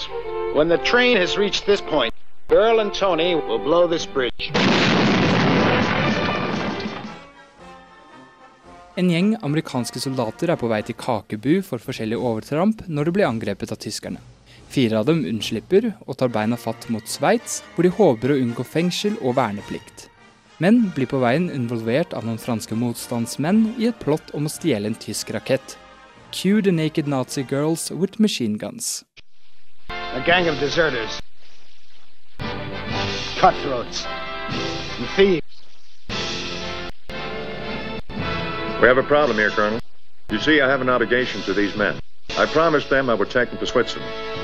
When 0.53 0.67
the 0.67 0.79
train 0.79 1.15
has 1.15 1.37
reached 1.37 1.65
this 1.65 1.79
point, 1.79 2.13
Earl 2.51 2.81
and 2.81 2.93
Tony 2.93 3.35
will 3.35 3.57
blow 3.57 3.87
this 3.87 4.05
bridge. 4.05 4.51
En 8.95 9.09
gjeng 9.09 9.37
amerikanske 9.41 9.99
soldater 10.03 10.51
er 10.51 10.59
på 10.59 10.67
vei 10.67 10.81
til 10.83 10.99
Kakebu 10.99 11.61
for 11.63 11.79
forskjellig 11.79 12.19
overtramp 12.19 12.83
når 12.87 13.07
de 13.07 13.15
blir 13.15 13.29
angrepet 13.29 13.71
av 13.71 13.79
tyskerne. 13.79 14.19
Fire 14.69 14.99
av 14.99 15.07
dem 15.09 15.23
unnslipper 15.25 15.87
og 16.05 16.19
tar 16.19 16.29
beina 16.29 16.57
fatt 16.57 16.85
mot 16.93 17.07
Sveits, 17.09 17.63
hvor 17.73 17.87
de 17.87 17.89
håper 17.89 18.35
å 18.35 18.37
unngå 18.37 18.61
fengsel 18.61 19.15
og 19.23 19.33
verneplikt. 19.39 20.05
Men 20.61 20.91
blir 20.93 21.09
på 21.09 21.17
veien 21.23 21.47
involvert 21.49 22.13
av 22.13 22.27
noen 22.27 22.37
franske 22.37 22.77
motstandsmenn 22.77 23.63
i 23.81 23.87
et 23.89 23.97
plott 24.03 24.29
om 24.37 24.45
å 24.45 24.51
stjele 24.53 24.91
en 24.91 24.97
tysk 24.99 25.31
rakett. 25.33 25.77
Cue 26.29 26.61
the 26.61 26.71
naked 26.71 27.07
Nazi 27.07 27.41
girls 27.41 27.89
with 27.89 28.19
machine 28.19 28.57
guns. 28.57 29.03
A 29.89 30.21
gang 30.25 30.47
of 30.47 30.59
deserters, 30.59 31.19
cutthroats, 33.39 34.05
and 34.05 35.07
thieves. 35.15 35.63
We 38.81 38.87
have 38.87 38.99
a 38.99 39.03
problem 39.03 39.37
here, 39.37 39.49
Colonel. 39.49 39.79
You 40.29 40.39
see, 40.39 40.61
I 40.61 40.69
have 40.69 40.81
an 40.81 40.89
obligation 40.89 41.41
to 41.41 41.53
these 41.53 41.75
men. 41.75 41.99
I 42.37 42.45
promised 42.45 42.89
them 42.89 43.09
I 43.09 43.15
would 43.15 43.31
take 43.31 43.49
them 43.49 43.57
to 43.59 43.65
Switzerland. 43.65 44.38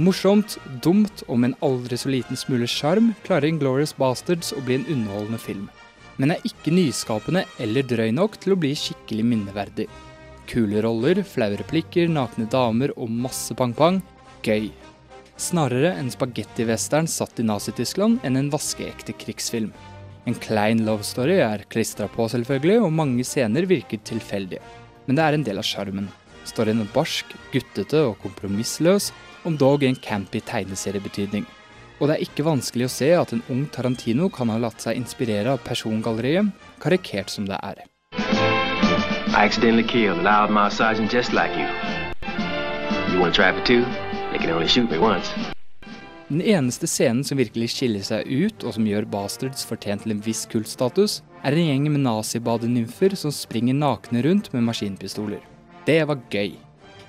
Morsomt, 0.00 0.54
dumt 0.80 1.24
og 1.26 1.40
med 1.42 1.50
en 1.50 1.56
aldri 1.66 1.98
så 2.00 2.08
liten 2.08 2.38
smule 2.38 2.68
sjarm 2.70 3.10
klarer 3.26 3.48
Inglorious 3.50 3.92
Bastards 3.98 4.54
å 4.56 4.62
bli 4.64 4.78
en 4.78 4.86
underholdende 4.86 5.40
film. 5.42 5.66
Men 6.16 6.32
er 6.32 6.46
ikke 6.46 6.72
nyskapende 6.72 7.42
eller 7.60 7.84
drøy 7.88 8.12
nok 8.14 8.38
til 8.40 8.54
å 8.54 8.58
bli 8.62 8.70
skikkelig 8.78 9.26
minneverdig. 9.26 9.88
Kule 10.48 10.84
roller, 10.86 11.22
flaue 11.26 11.58
replikker, 11.60 12.06
nakne 12.08 12.46
damer 12.52 12.94
og 12.96 13.10
masse 13.10 13.56
pang-pang. 13.58 14.00
Gøy. 14.46 14.70
Snarere 15.36 15.92
en 15.98 16.10
spagettivestern 16.12 17.10
satt 17.10 17.42
i 17.42 17.46
Nazi-Tyskland 17.48 18.22
enn 18.22 18.38
en 18.38 18.52
vaskeekte 18.54 19.16
krigsfilm. 19.18 19.72
En 20.30 20.38
klein 20.38 20.84
love 20.86 21.02
story 21.02 21.40
er 21.42 21.66
klistra 21.72 22.06
på, 22.06 22.30
selvfølgelig, 22.30 22.78
og 22.86 22.94
mange 22.94 23.26
scener 23.26 23.66
virker 23.66 23.98
tilfeldige. 24.06 24.62
Men 25.08 25.18
det 25.18 25.24
er 25.24 25.36
en 25.36 25.46
del 25.50 25.58
av 25.58 25.66
sjarmen. 25.66 26.06
Storyen 26.48 26.82
en 26.82 26.90
barsk, 26.94 27.34
guttete 27.52 28.02
og 28.08 28.16
kompromissløs, 28.22 29.12
om 29.44 29.56
dog 29.58 29.82
i 29.82 29.90
en 29.90 29.98
campy 29.98 30.42
tegneseriebetydning. 30.46 31.46
Og 32.00 32.08
det 32.08 32.16
er 32.16 32.24
ikke 32.26 32.46
vanskelig 32.46 32.88
å 32.88 32.92
se 32.92 33.08
at 33.14 33.32
en 33.34 33.44
ung 33.52 33.66
Tarantino 33.70 34.28
kan 34.32 34.50
ha 34.50 34.58
latt 34.58 34.82
seg 34.82 34.98
inspirere 34.98 35.54
av 35.54 35.62
persongalleriet, 35.66 36.50
karikert 36.82 37.30
som 37.30 37.46
det 37.46 37.58
er. 37.62 37.84
I 39.32 39.46
accidentally 39.46 39.86
killed 39.86 40.18
a 40.18 40.22
loudmouth 40.22 40.74
sergeant 40.74 41.12
just 41.12 41.32
like 41.32 41.54
you. 41.56 41.66
You 43.12 43.20
want 43.20 43.34
to 43.34 43.42
try 43.42 43.52
for 43.52 43.64
two? 43.64 43.84
They 44.30 44.38
can 44.38 44.50
only 44.50 44.68
shoot 44.68 44.90
me 44.90 44.98
once. 44.98 45.30
Den 46.32 46.40
eneste 46.40 46.86
scenen 46.88 47.24
som 47.28 47.36
virkelig 47.36 47.74
skiller 47.74 48.04
seg 48.06 48.24
ut, 48.24 48.64
og 48.64 48.72
som 48.72 48.86
gjør 48.88 49.04
Bastards 49.12 49.66
fortjent 49.68 50.06
til 50.06 50.14
en 50.14 50.22
viss 50.24 50.46
kultstatus, 50.48 51.20
er 51.44 51.52
en 51.52 51.66
gjeng 51.68 51.88
med 51.92 52.06
nazibadenymfer 52.06 53.12
som 53.20 53.34
springer 53.34 53.76
nakne 53.76 54.22
rundt 54.24 54.48
med 54.54 54.64
maskinpistoler. 54.64 55.42
Det 55.82 55.98
var 56.06 56.20
gøy. 56.30 56.52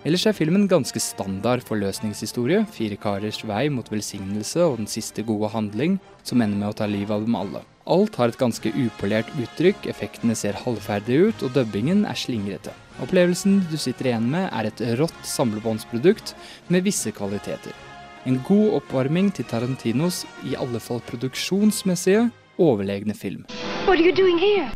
Ellers 0.03 0.25
er 0.25 0.33
filmen 0.35 0.65
ganske 0.67 0.99
standard 0.99 1.61
forløsningshistorie, 1.67 2.63
fire 2.73 2.97
karers 2.99 3.37
vei 3.45 3.67
mot 3.71 3.87
velsignelse 3.91 4.65
og 4.65 4.79
den 4.81 4.89
siste 4.89 5.21
gode 5.23 5.51
handling, 5.53 5.99
som 6.25 6.41
ender 6.41 6.57
med 6.57 6.73
å 6.73 6.77
ta 6.81 6.87
livet 6.89 7.13
av 7.13 7.27
dem 7.27 7.37
alle. 7.37 7.61
Alt 7.85 8.17
har 8.17 8.33
et 8.33 8.39
ganske 8.39 8.71
upolert 8.73 9.29
uttrykk, 9.37 9.85
effektene 9.91 10.35
ser 10.35 10.57
halvferdige 10.57 11.29
ut, 11.29 11.45
og 11.45 11.53
dubbingen 11.53 12.03
er 12.09 12.17
slingrete. 12.17 12.73
Opplevelsen 13.03 13.61
du 13.69 13.77
sitter 13.77 14.09
igjen 14.09 14.27
med, 14.33 14.49
er 14.49 14.71
et 14.71 14.83
rått 14.99 15.21
samlebåndsprodukt 15.21 16.33
med 16.73 16.87
visse 16.89 17.13
kvaliteter. 17.13 17.77
En 18.25 18.41
god 18.47 18.79
oppvarming 18.81 19.29
til 19.35 19.45
Tarantinos, 19.45 20.23
i 20.49 20.57
alle 20.57 20.81
fall 20.81 21.03
produksjonsmessige, 21.11 22.29
overlegne 22.57 23.13
film. 23.13 23.45
Hva 23.85 23.99
gjør 23.99 24.17
du 24.17 24.27
her? 24.41 24.73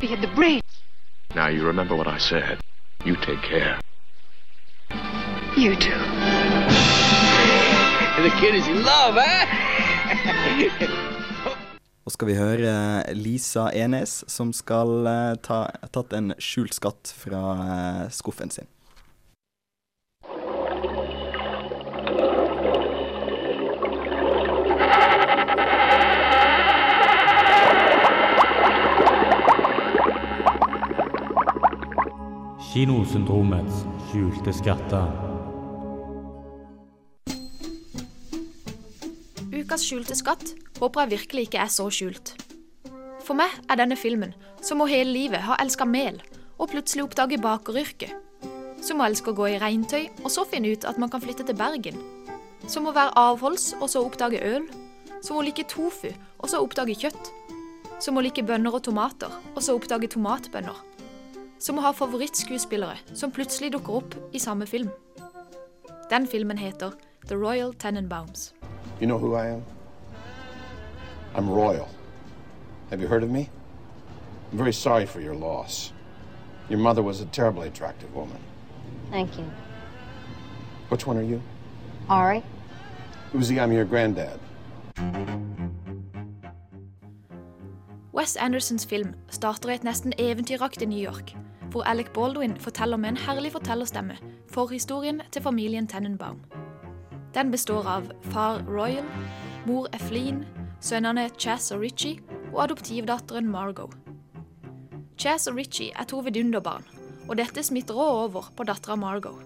Vi 0.00 0.14
hadde 0.14 0.28
had 0.28 0.30
Nå 0.30 0.36
brain. 0.36 0.60
Now 1.34 1.48
you 1.48 1.66
remember 1.66 1.96
what 1.96 2.06
I 2.06 2.18
said. 2.18 2.69
You 3.02 3.16
take 3.16 3.40
care. 3.40 3.80
You 5.56 5.74
do. 5.74 5.96
The 8.22 8.30
kid 8.38 8.54
is 8.54 8.68
in 8.68 8.82
love, 8.84 9.16
eh? 9.16 9.46
Og 12.04 12.12
skal 12.12 12.28
vi 12.28 12.34
høre 12.36 12.74
Lisa 13.16 13.70
Enes, 13.72 14.18
som 14.28 14.52
skal 14.52 15.06
eh, 15.08 15.32
ta 15.40 15.62
tatt 15.94 16.12
en 16.12 16.34
skjult 16.36 16.76
skatt 16.76 17.14
fra 17.16 17.40
eh, 17.64 18.04
skuffen 18.12 18.52
sin. 18.52 18.68
Kinosyndromets 32.70 33.80
skjulte 34.06 34.52
skatter. 34.54 35.08
Ukas 39.50 39.82
skjulte 39.82 40.14
skatt 40.14 40.52
håper 40.76 41.02
jeg 41.02 41.10
virkelig 41.16 41.48
ikke 41.48 41.64
er 41.64 41.72
så 41.74 41.88
skjult. 41.90 42.30
For 43.26 43.34
meg 43.34 43.56
er 43.66 43.80
denne 43.80 43.98
filmen 43.98 44.36
som 44.62 44.78
hun 44.78 44.92
hele 44.92 45.10
livet 45.10 45.42
ha 45.48 45.56
elska 45.58 45.82
mel, 45.82 46.20
og 46.62 46.70
plutselig 46.70 47.08
oppdage 47.08 47.40
bakeryrket. 47.42 48.14
Som 48.78 49.02
hun 49.02 49.08
elsker 49.08 49.34
å 49.34 49.38
gå 49.40 49.48
i 49.50 49.58
regntøy, 49.58 50.06
og 50.22 50.30
så 50.30 50.46
finne 50.46 50.70
ut 50.70 50.86
at 50.86 51.00
man 51.02 51.10
kan 51.10 51.24
flytte 51.26 51.48
til 51.48 51.58
Bergen. 51.58 51.98
Som 52.70 52.86
å 52.86 52.94
være 52.94 53.16
avholds, 53.18 53.72
og 53.80 53.90
så 53.90 54.04
oppdage 54.06 54.38
øl. 54.46 54.70
Som 55.26 55.40
å 55.40 55.42
like 55.42 55.66
tofu, 55.66 56.12
og 56.38 56.46
så 56.54 56.62
oppdage 56.62 56.94
kjøtt. 57.02 57.34
Som 57.98 58.14
å 58.14 58.22
like 58.22 58.46
bønner 58.46 58.78
og 58.78 58.86
tomater, 58.86 59.34
og 59.56 59.58
så 59.58 59.74
oppdage 59.74 60.14
tomatbønner. 60.14 60.86
Som 61.60 61.76
å 61.76 61.82
ha 61.84 61.92
favorittskuespillere 61.92 62.96
som 63.12 63.32
plutselig 63.36 63.74
dukker 63.74 63.98
opp 64.00 64.14
i 64.32 64.40
samme 64.40 64.66
film. 64.66 64.88
Den 66.10 66.26
filmen 66.26 66.56
heter 66.56 66.94
The 67.28 67.36
Royal 67.36 67.74
Tenenbaums. 67.74 68.52
You 68.98 69.06
know 69.06 69.18
who 69.18 69.34
I 69.34 69.46
am? 69.48 69.62
I'm 71.34 71.48
royal. 71.48 71.88
Have 72.90 73.00
you 73.00 73.08
heard 73.08 73.22
of 73.22 73.30
me? 73.30 73.48
I'm 74.50 74.58
very 74.58 74.72
sorry 74.72 75.06
for 75.06 75.20
your 75.20 75.34
loss. 75.34 75.92
Your 76.70 76.78
mother 76.78 77.02
was 77.02 77.20
a 77.20 77.26
terribly 77.26 77.68
attractive 77.68 78.14
woman. 78.14 78.38
Thank 79.10 79.38
you. 79.38 79.44
Which 80.88 81.06
one 81.06 81.18
are 81.18 81.22
you? 81.22 81.42
Ari? 82.08 82.42
Uzi, 83.34 83.60
I'm 83.60 83.72
your 83.72 83.84
granddad. 83.84 84.40
Wes 88.14 88.36
Andersons 88.36 88.86
film 88.86 89.12
starter 89.30 89.70
i 89.70 89.74
et 89.78 89.84
nesten 89.86 90.12
eventyraktig 90.18 90.88
New 90.90 90.98
York, 90.98 91.30
hvor 91.70 91.86
Alec 91.86 92.08
Baldwin 92.14 92.56
forteller 92.58 92.98
med 92.98 93.12
en 93.12 93.16
herlig 93.16 93.52
fortellerstemme 93.52 94.16
forhistorien 94.50 95.20
til 95.30 95.42
familien 95.42 95.86
Tenenbaum. 95.86 96.40
Den 97.34 97.50
består 97.50 97.86
av 97.86 98.08
far 98.32 98.64
Royal, 98.66 99.06
mor 99.66 99.86
Efleen, 99.94 100.42
sønnene 100.80 101.28
Chas 101.38 101.70
og 101.70 101.84
Richie 101.84 102.18
og 102.52 102.64
adoptivdatteren 102.64 103.46
Margot. 103.46 103.94
Chas 105.18 105.46
og 105.46 105.54
Richie 105.56 105.92
er 105.94 106.08
to 106.10 106.18
vidunderbarn, 106.26 106.82
og 107.28 107.36
dette 107.38 107.62
smitter 107.62 107.94
også 107.94 108.24
over 108.24 108.48
på 108.56 108.66
dattera 108.66 108.96
Margot. 108.96 109.38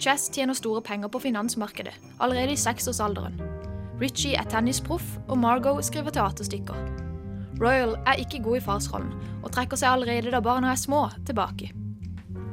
Chas 0.00 0.26
tjener 0.28 0.58
store 0.58 0.82
penger 0.82 1.08
på 1.08 1.22
finansmarkedet 1.22 1.94
allerede 2.20 2.56
i 2.56 2.58
seksårsalderen. 2.58 3.38
Richie 4.00 4.34
er 4.34 4.50
tennisproff, 4.50 5.18
og 5.28 5.38
Margot 5.38 5.84
skriver 5.84 6.10
teaterstykker. 6.10 7.09
Royal 7.60 7.96
er 8.06 8.22
ikke 8.22 8.40
god 8.42 8.56
i 8.56 8.64
farsrollen, 8.64 9.12
og 9.42 9.52
trekker 9.52 9.76
seg 9.76 9.92
allerede 9.92 10.32
da 10.32 10.40
barna 10.40 10.72
er 10.72 10.80
små, 10.80 11.08
tilbake. 11.28 11.70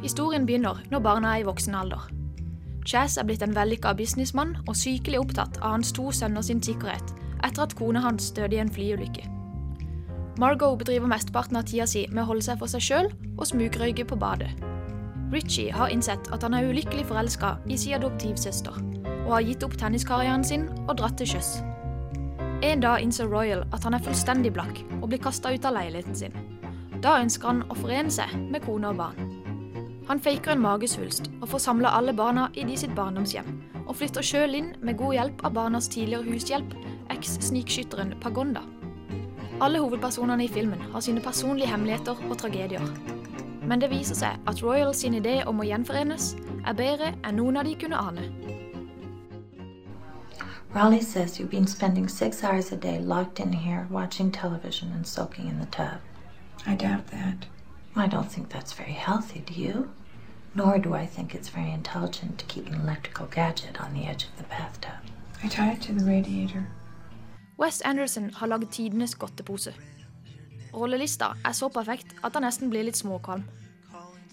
Historien 0.01 0.45
begynner 0.45 0.83
når 0.91 1.03
barna 1.03 1.33
er 1.35 1.43
i 1.43 1.47
voksen 1.47 1.75
alder. 1.75 2.09
Chaz 2.87 3.17
er 3.17 3.25
blitt 3.27 3.43
en 3.43 3.55
vellykka 3.55 3.93
businessmann 3.99 4.55
og 4.67 4.75
sykelig 4.79 5.19
opptatt 5.19 5.57
av 5.59 5.77
hans 5.77 5.91
to 5.95 6.11
sønner 6.15 6.43
sin 6.45 6.61
sikkerhet 6.63 7.15
etter 7.43 7.65
at 7.65 7.75
kona 7.77 8.01
hans 8.03 8.29
døde 8.35 8.55
i 8.55 8.61
en 8.61 8.71
flyulykke. 8.71 9.25
Margot 10.39 10.77
bedriver 10.79 11.09
mesteparten 11.09 11.57
av 11.59 11.65
tida 11.67 11.87
si 11.89 12.05
med 12.11 12.23
å 12.23 12.27
holde 12.29 12.45
seg 12.45 12.59
for 12.61 12.71
seg 12.71 12.83
sjøl 12.85 13.09
og 13.37 13.47
smugrøyke 13.49 14.05
på 14.07 14.19
badet. 14.21 14.51
Richie 15.33 15.73
har 15.75 15.91
innsett 15.91 16.29
at 16.31 16.45
han 16.45 16.55
er 16.55 16.69
ulykkelig 16.69 17.07
forelska 17.09 17.57
i 17.67 17.77
sin 17.79 17.97
adoptivsøster, 17.97 18.77
og 19.25 19.33
har 19.33 19.47
gitt 19.49 19.65
opp 19.67 19.75
tenniskarrieren 19.79 20.45
sin 20.45 20.69
og 20.85 20.95
dratt 21.01 21.17
til 21.19 21.33
sjøs. 21.33 21.57
En 22.61 22.79
dag 22.81 23.01
innser 23.01 23.27
Royal 23.29 23.59
at 23.69 23.83
han 23.85 23.93
er 23.93 24.01
fullstendig 24.01 24.49
blakk 24.55 24.79
og 24.97 25.11
blir 25.11 25.19
kasta 25.21 25.51
ut 25.53 25.65
av 25.69 25.75
leiligheten 25.75 26.15
sin. 26.17 26.33
Da 27.05 27.19
ønsker 27.21 27.51
han 27.51 27.59
å 27.69 27.77
forene 27.77 28.09
seg 28.09 28.33
med 28.49 28.63
kone 28.65 28.89
og 28.89 28.97
barn. 28.97 29.27
Han 30.07 30.21
faker 30.23 30.55
en 30.55 30.63
magesvulst 30.63 31.29
og 31.37 31.51
får 31.51 31.61
samla 31.67 31.91
alle 31.93 32.15
barna 32.17 32.47
i 32.57 32.65
de 32.65 32.79
sitt 32.81 32.95
barndomshjem, 32.97 33.51
og 33.85 33.93
flytter 33.99 34.25
sjøl 34.25 34.57
inn 34.57 34.73
med 34.81 34.97
god 34.97 35.13
hjelp 35.19 35.45
av 35.45 35.53
barnas 35.53 35.91
tidligere 35.93 36.25
hushjelp, 36.31 36.73
eks-snikskytteren 37.13 38.15
Pagonda. 38.23 38.65
Alle 39.61 39.83
hovedpersonene 39.83 40.47
i 40.47 40.51
filmen 40.51 40.81
har 40.95 41.05
sine 41.05 41.21
personlige 41.21 41.69
hemmeligheter 41.69 42.17
og 42.25 42.37
tragedier. 42.41 42.89
Men 43.69 43.83
det 43.83 43.93
viser 43.93 44.17
seg 44.17 44.49
at 44.49 44.65
Royal 44.65 44.95
sin 44.97 45.19
idé 45.21 45.43
om 45.45 45.61
å 45.61 45.69
gjenforenes 45.69 46.33
er 46.65 46.77
bedre 46.77 47.13
enn 47.21 47.37
noen 47.37 47.61
av 47.61 47.69
de 47.69 47.77
kunne 47.77 48.01
ane. 48.01 48.31
Raleigh 50.73 51.01
says 51.01 51.39
you've 51.39 51.49
been 51.49 51.67
spending 51.67 52.07
six 52.07 52.43
hours 52.43 52.71
a 52.71 52.75
day 52.75 52.99
locked 52.99 53.39
in 53.39 53.53
here 53.53 53.87
watching 53.89 54.31
television 54.31 54.91
and 54.91 55.07
soaking 55.07 55.47
in 55.47 55.59
the 55.59 55.65
tub. 55.67 55.99
I 56.65 56.75
doubt 56.75 57.07
that. 57.07 57.45
I 57.95 58.07
don't 58.07 58.31
think 58.31 58.49
that's 58.49 58.73
very 58.73 58.91
healthy, 58.91 59.39
do 59.39 59.53
you? 59.53 59.89
Nor 60.53 60.77
do 60.79 60.93
I 60.93 61.05
think 61.05 61.33
it's 61.33 61.49
very 61.49 61.71
intelligent 61.71 62.37
to 62.39 62.45
keep 62.45 62.67
an 62.67 62.81
electrical 62.81 63.27
gadget 63.27 63.79
on 63.81 63.93
the 63.93 64.05
edge 64.05 64.25
of 64.25 64.37
the 64.37 64.43
bathtub. 64.43 64.99
I 65.43 65.47
tie 65.47 65.71
it 65.71 65.81
to 65.83 65.93
the 65.93 66.05
radiator. 66.05 66.67
Wes 67.57 67.81
Anderson 67.81 68.29
har 68.33 68.47
laget 68.47 68.69
tidenes 68.69 69.15
godtepose. 69.15 69.73
Rollelista 70.73 71.25
er 71.45 71.51
så 71.51 71.69
perfekt 71.69 72.15
at 72.23 72.33
han 72.33 72.43
nesten 72.43 72.69
blir 72.69 72.83
litt 72.83 72.97
småkvalm. 72.97 73.43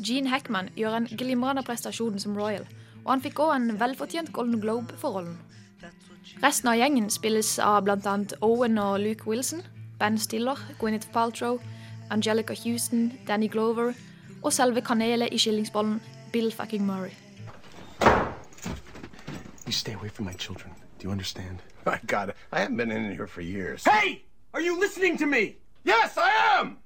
Gene 0.03 0.29
Hackman 0.29 0.69
gjør 0.77 0.97
en 0.97 1.07
glimrende 1.07 1.63
prestasjon 1.63 2.19
som 2.19 2.37
Royal, 2.37 2.67
og 3.05 3.13
han 3.13 3.23
fikk 3.25 3.41
òg 3.41 3.55
en 3.55 3.81
velfortjent 3.81 4.33
Golden 4.33 4.61
Globe 4.61 4.97
for 4.99 5.17
rollen. 5.17 5.39
Resten 6.45 6.69
av 6.69 6.77
gjengen 6.77 7.07
spilles 7.09 7.59
av 7.59 7.87
bl.a. 7.87 8.19
Owen 8.45 8.77
og 8.77 8.99
Luke 9.01 9.25
Wilson, 9.25 9.63
Ben 9.97 10.19
Stiller, 10.21 10.59
Gwyneth 10.77 11.09
Paltrow, 11.09 11.57
Angelica 12.11 12.53
Houston, 12.53 13.15
Danny 13.27 13.49
Glover 13.49 13.95
og 14.43 14.53
selve 14.53 14.83
kanelet 14.85 15.33
i 15.33 15.39
skillingsbollen, 15.41 16.03
Bill 16.33 16.53
fucking 16.53 16.85
Murray. 16.85 17.17
You 19.65 19.73
stay 19.73 19.95
away 19.95 20.11
from 20.11 20.27
my 20.27 20.35
children. 20.35 20.75
Do 20.99 21.09
you 21.09 21.13
understand? 21.13 21.63
My 21.87 21.99
God, 22.07 22.35
I 22.53 22.61
haven't 22.61 22.77
been 22.77 22.93
in 22.93 23.17
here 23.17 23.27
for 23.27 23.41
years. 23.41 23.83
Hey! 23.89 24.25
Are 24.53 24.61
you 24.61 24.79
listening 24.79 25.17
to 25.17 25.27
me? 25.27 25.57
Yes, 25.85 26.19
I 26.19 26.61
am! 26.61 26.77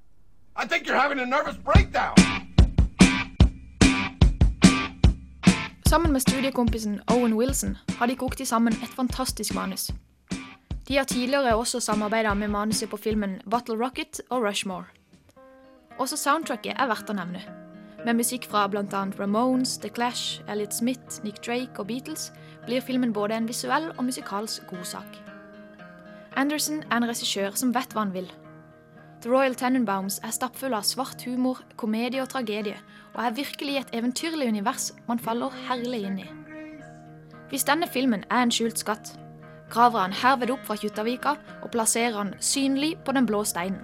I 0.55 0.67
think 0.67 0.87
you're 0.87 1.01
having 1.01 1.19
a 1.19 1.27
nervous 1.27 1.57
breakdown. 1.57 2.15
Sammen 5.89 6.13
med 6.13 6.21
studiekompisen 6.21 7.01
Owen 7.07 7.33
Wilson 7.33 7.79
har 7.99 8.07
de 8.07 8.17
kokt 8.17 8.41
i 8.41 8.45
sammen 8.45 8.75
et 8.85 8.93
fantastisk 8.93 9.55
manus. 9.55 9.87
De 10.89 10.97
har 10.97 11.05
tidligere 11.09 11.55
også 11.57 11.81
samarbeida 11.81 12.35
med 12.35 12.49
manuset 12.53 12.91
på 12.91 12.97
filmen 12.97 13.39
Bottle 13.51 13.77
Rocket 13.85 14.21
og 14.29 14.43
Rushmore. 14.45 14.85
Også 15.99 16.17
soundtracket 16.17 16.77
er 16.77 16.91
verdt 16.91 17.09
å 17.09 17.17
nevne. 17.17 17.41
Med 18.05 18.21
musikk 18.21 18.45
fra 18.51 18.67
bl.a. 18.69 19.01
Ramones, 19.17 19.79
The 19.79 19.89
Clash, 19.89 20.43
Elliot 20.49 20.77
Smith, 20.77 21.25
Nick 21.25 21.41
Drake 21.47 21.81
og 21.81 21.89
Beatles 21.89 22.33
blir 22.67 22.85
filmen 22.85 23.17
både 23.17 23.41
en 23.41 23.49
visuell 23.49 23.89
og 23.97 24.05
musikalsk 24.05 24.69
godsak. 24.69 25.17
Anderson 26.37 26.85
er 26.91 27.01
en 27.01 27.09
regissør 27.09 27.57
som 27.57 27.73
vet 27.73 27.97
hva 27.97 28.05
han 28.05 28.13
vil. 28.13 28.29
The 29.19 29.31
Royal 29.31 29.57
Tenenbaums 29.59 30.21
er 30.23 30.31
stappfull 30.31 30.77
av 30.79 30.85
svart 30.87 31.25
humor, 31.27 31.59
komedie 31.75 32.23
og 32.23 32.29
tragedie, 32.31 32.77
og 33.17 33.23
er 33.25 33.35
virkelig 33.35 33.81
et 33.81 33.89
eventyrlig 33.99 34.47
univers 34.47 34.93
man 35.09 35.19
faller 35.19 35.51
herlig 35.67 36.05
inn 36.07 36.21
i. 36.23 36.27
Hvis 37.51 37.67
denne 37.67 37.89
filmen 37.91 38.23
er 38.31 38.45
en 38.45 38.53
skjult 38.55 38.79
skatt, 38.79 39.11
graver 39.73 40.05
han 40.05 40.15
herved 40.15 40.53
opp 40.55 40.63
fra 40.69 40.77
Kjuttaviga 40.79 41.33
og 41.65 41.73
plasserer 41.75 42.15
han 42.15 42.31
synlig 42.39 42.93
på 43.03 43.15
den 43.17 43.27
blå 43.27 43.43
steinen. 43.43 43.83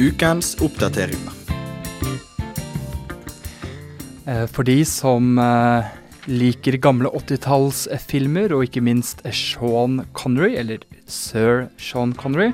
Ukens 0.00 0.54
oppdateringer. 0.64 1.36
Eh, 4.24 4.46
For 4.48 4.64
de 4.64 4.80
som 4.88 5.36
eh, 5.38 5.92
liker 6.30 6.76
gamle 6.82 7.10
80-tallsfilmer, 7.12 8.52
og 8.54 8.66
ikke 8.66 8.82
minst 8.84 9.22
Sean 9.34 10.02
Connery, 10.16 10.54
eller 10.60 10.82
sir 11.10 11.66
Sean 11.80 12.14
Connery, 12.16 12.50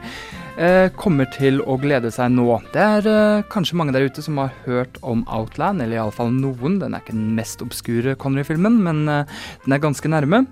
eh, 0.58 0.88
kommer 0.98 1.28
til 1.36 1.60
å 1.62 1.78
glede 1.80 2.10
seg 2.14 2.32
nå. 2.34 2.48
Det 2.74 2.82
er 2.82 3.10
eh, 3.10 3.46
kanskje 3.52 3.78
mange 3.78 3.94
der 3.96 4.08
ute 4.10 4.24
som 4.24 4.40
har 4.42 4.54
hørt 4.66 4.98
om 5.06 5.22
Outland, 5.30 5.82
eller 5.84 6.00
iallfall 6.00 6.32
noen. 6.34 6.80
Den 6.82 6.94
er 6.94 7.04
ikke 7.04 7.16
den 7.16 7.34
mest 7.38 7.62
obskure 7.64 8.16
Connery-filmen, 8.18 8.80
men 8.86 9.04
eh, 9.08 9.40
den 9.64 9.76
er 9.76 9.84
ganske 9.84 10.10
nærme. 10.10 10.44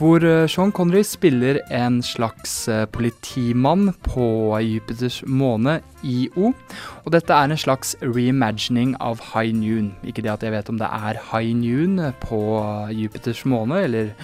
Hvor 0.00 0.24
eh, 0.24 0.46
Sean 0.48 0.70
Connery 0.72 1.02
spiller 1.04 1.58
en 1.76 1.98
slags 2.00 2.54
eh, 2.72 2.86
politimann 2.88 3.90
på 4.06 4.56
Jupiters 4.64 5.18
måne, 5.28 5.82
IO. 6.00 6.54
Og 7.04 7.12
dette 7.12 7.36
er 7.36 7.50
en 7.50 7.60
slags 7.60 7.92
reimagining 8.00 8.94
av 8.96 9.20
High 9.34 9.52
Noon. 9.52 9.90
Ikke 10.00 10.24
det 10.24 10.32
at 10.32 10.46
jeg 10.46 10.54
vet 10.54 10.72
om 10.72 10.80
det 10.80 10.88
er 10.88 11.20
High 11.28 11.52
Noon 11.52 12.00
på 12.24 12.40
Jupiters 12.96 13.44
måne, 13.44 13.82
eller 13.84 14.14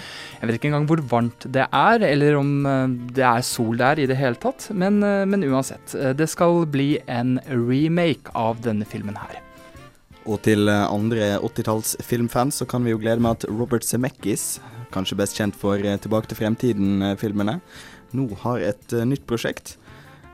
jeg 0.41 0.49
vet 0.49 0.57
ikke 0.57 0.71
engang 0.73 0.89
hvor 0.89 1.05
varmt 1.13 1.47
det 1.53 1.69
er, 1.69 2.09
eller 2.09 2.41
om 2.41 2.53
eh, 2.65 2.97
det 3.17 3.29
er 3.29 3.45
sol 3.45 3.77
der 3.81 4.01
i 4.01 4.09
det 4.09 4.17
hele 4.17 4.41
tatt. 4.41 4.71
Men, 4.73 5.03
eh, 5.05 5.27
men 5.29 5.45
uansett, 5.45 5.93
eh, 5.93 6.17
det 6.17 6.31
skal 6.33 6.65
bli 6.73 6.95
en 7.05 7.37
remake 7.53 8.33
av 8.33 8.65
denne 8.65 8.89
filmen 8.89 9.21
her. 9.21 9.43
Og 10.27 10.41
til 10.43 10.67
eh, 10.67 10.85
andre 10.91 11.37
80-talls 11.39 11.97
filmfans 12.03 12.59
så 12.61 12.67
kan 12.69 12.83
vi 12.83 12.91
jo 12.91 12.99
glede 12.99 13.23
med 13.23 13.39
at 13.39 13.47
Robert 13.47 13.87
Zemeckis, 13.87 14.57
kanskje 14.95 15.19
best 15.21 15.39
kjent 15.39 15.55
for 15.59 15.79
eh, 15.79 15.99
Tilbake 16.03 16.31
til 16.31 16.41
fremtiden-filmene, 16.41 17.61
nå 18.17 18.27
har 18.43 18.65
et 18.73 18.97
eh, 18.97 19.07
nytt 19.07 19.27
prosjekt. 19.31 19.77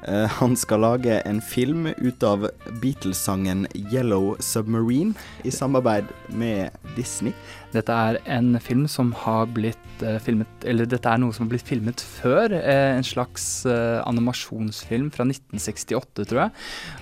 Eh, 0.08 0.26
han 0.40 0.56
skal 0.58 0.82
lage 0.82 1.20
en 1.28 1.40
film 1.44 1.86
ut 1.86 2.22
av 2.26 2.48
Beatles-sangen 2.82 3.66
'Yellow 3.70 4.36
Submarine' 4.40 5.14
i 5.44 5.50
samarbeid 5.50 6.08
med 6.28 6.70
Disney. 6.96 7.32
Dette 7.72 7.92
er 7.92 8.18
en 8.26 8.58
film 8.60 8.88
som 8.90 9.12
har 9.16 9.46
blitt 9.46 10.02
eh, 10.02 10.18
filmet 10.20 10.66
Eller 10.68 10.84
dette 10.84 11.08
er 11.08 11.18
noe 11.22 11.32
som 11.32 11.46
har 11.46 11.54
blitt 11.54 11.68
filmet 11.68 12.00
før. 12.00 12.52
eh, 12.52 12.96
en 12.96 13.06
slags 13.06 13.64
animasjonsfilm 13.66 15.10
fra 15.10 15.24
1968, 15.24 16.26
tror 16.26 16.40
jeg. 16.42 16.50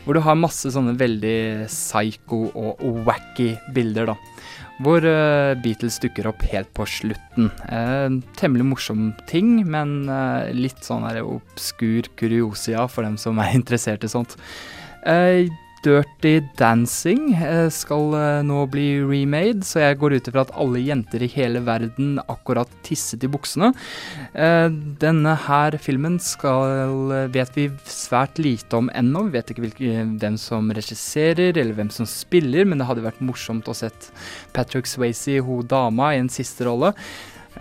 Hvor 0.04 0.14
du 0.14 0.21
har 0.21 0.35
masse 0.35 0.71
sånne 0.71 0.97
veldig 0.99 1.66
psycho 1.66 2.50
og 2.54 3.04
wacky 3.07 3.57
bilder, 3.75 4.12
da. 4.12 4.29
Hvor 4.80 5.04
eh, 5.04 5.54
Beatles 5.60 5.99
dukker 6.00 6.30
opp 6.30 6.42
helt 6.49 6.70
på 6.76 6.87
slutten. 6.88 7.50
Eh, 7.68 8.08
temmelig 8.40 8.64
morsom 8.70 9.10
ting, 9.28 9.58
men 9.68 10.08
eh, 10.08 10.52
litt 10.56 10.80
sånn 10.87 11.04
obskur 11.20 12.08
kuriosia 12.16 12.87
for 12.88 13.04
dem 13.04 13.18
som 13.20 13.40
er 13.42 13.52
interessert 13.58 14.06
i 14.06 14.12
sånt. 14.12 14.38
Dirty 15.80 16.42
Dancing 16.58 17.30
eh, 17.34 17.68
skal 17.72 18.12
eh, 18.16 18.40
nå 18.44 18.64
bli 18.72 19.00
remade, 19.00 19.64
så 19.64 19.80
jeg 19.80 19.99
går 20.00 20.16
ut 20.16 20.28
ifra 20.28 20.44
at 20.44 20.52
alle 20.60 20.82
jenter 20.84 21.25
i 21.25 21.30
hele 21.32 21.62
verden 21.64 22.18
akkurat 22.26 22.70
tisset 22.84 23.25
i 23.25 23.30
buksene. 23.32 23.70
Eh, 24.34 24.68
Denne 25.00 25.34
her 25.46 25.78
filmen 25.80 26.18
skal, 26.20 27.14
vet 27.32 27.56
vi 27.56 27.68
svært 27.88 28.40
lite 28.42 28.76
om 28.76 28.90
ennå. 28.92 29.25
Vi 29.28 29.37
vet 29.38 29.52
ikke 29.54 29.64
hvilke, 29.64 30.04
hvem 30.20 30.37
som 30.40 30.68
regisserer 30.76 31.56
eller 31.56 31.76
hvem 31.78 31.92
som 31.94 32.08
spiller, 32.08 32.68
men 32.68 32.82
det 32.82 32.88
hadde 32.90 33.06
vært 33.06 33.22
morsomt 33.25 33.70
å 33.70 33.76
sett 33.76 34.10
Patrick 34.56 34.90
Swayze, 34.90 35.38
hun 35.46 35.64
dama, 35.70 36.12
i 36.12 36.20
en 36.20 36.32
siste 36.32 36.68
rolle. 36.68 36.93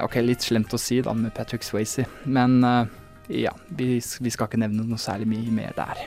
Ok, 0.03 0.19
litt 0.23 0.43
slemt 0.43 0.75
å 0.75 0.81
si 0.81 0.99
da 1.05 1.15
med 1.15 1.31
Patrick 1.35 1.63
Swayze, 1.65 2.03
men 2.29 2.59
ja, 3.29 3.53
vi, 3.77 3.95
vi 3.97 4.33
skal 4.33 4.49
ikke 4.49 4.59
nevne 4.61 4.85
noe 4.85 4.99
særlig 5.01 5.29
mye 5.31 5.55
mer 5.55 5.73
der. 5.77 6.03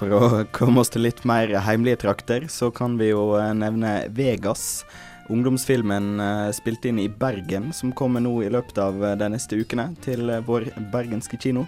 For 0.00 0.16
å 0.16 0.28
komme 0.56 0.80
oss 0.80 0.92
til 0.94 1.04
litt 1.04 1.22
mer 1.28 1.52
heimlige 1.66 2.06
trakter, 2.06 2.48
så 2.48 2.70
kan 2.72 2.96
vi 3.00 3.12
jo 3.12 3.34
eh, 3.36 3.52
nevne 3.56 4.08
Vegas. 4.16 4.84
Ungdomsfilmen 5.30 6.16
spilte 6.50 6.70
spilt 6.70 6.84
inn 6.86 6.98
i 7.02 7.08
Bergen, 7.08 7.72
som 7.72 7.92
kommer 7.92 8.22
nå 8.22 8.32
i 8.44 8.50
løpet 8.52 8.78
av 8.78 8.98
eh, 9.04 9.16
de 9.18 9.28
neste 9.32 9.58
ukene 9.58 9.90
til 10.04 10.30
eh, 10.30 10.42
vår 10.46 10.68
bergenske 10.92 11.38
kino. 11.40 11.66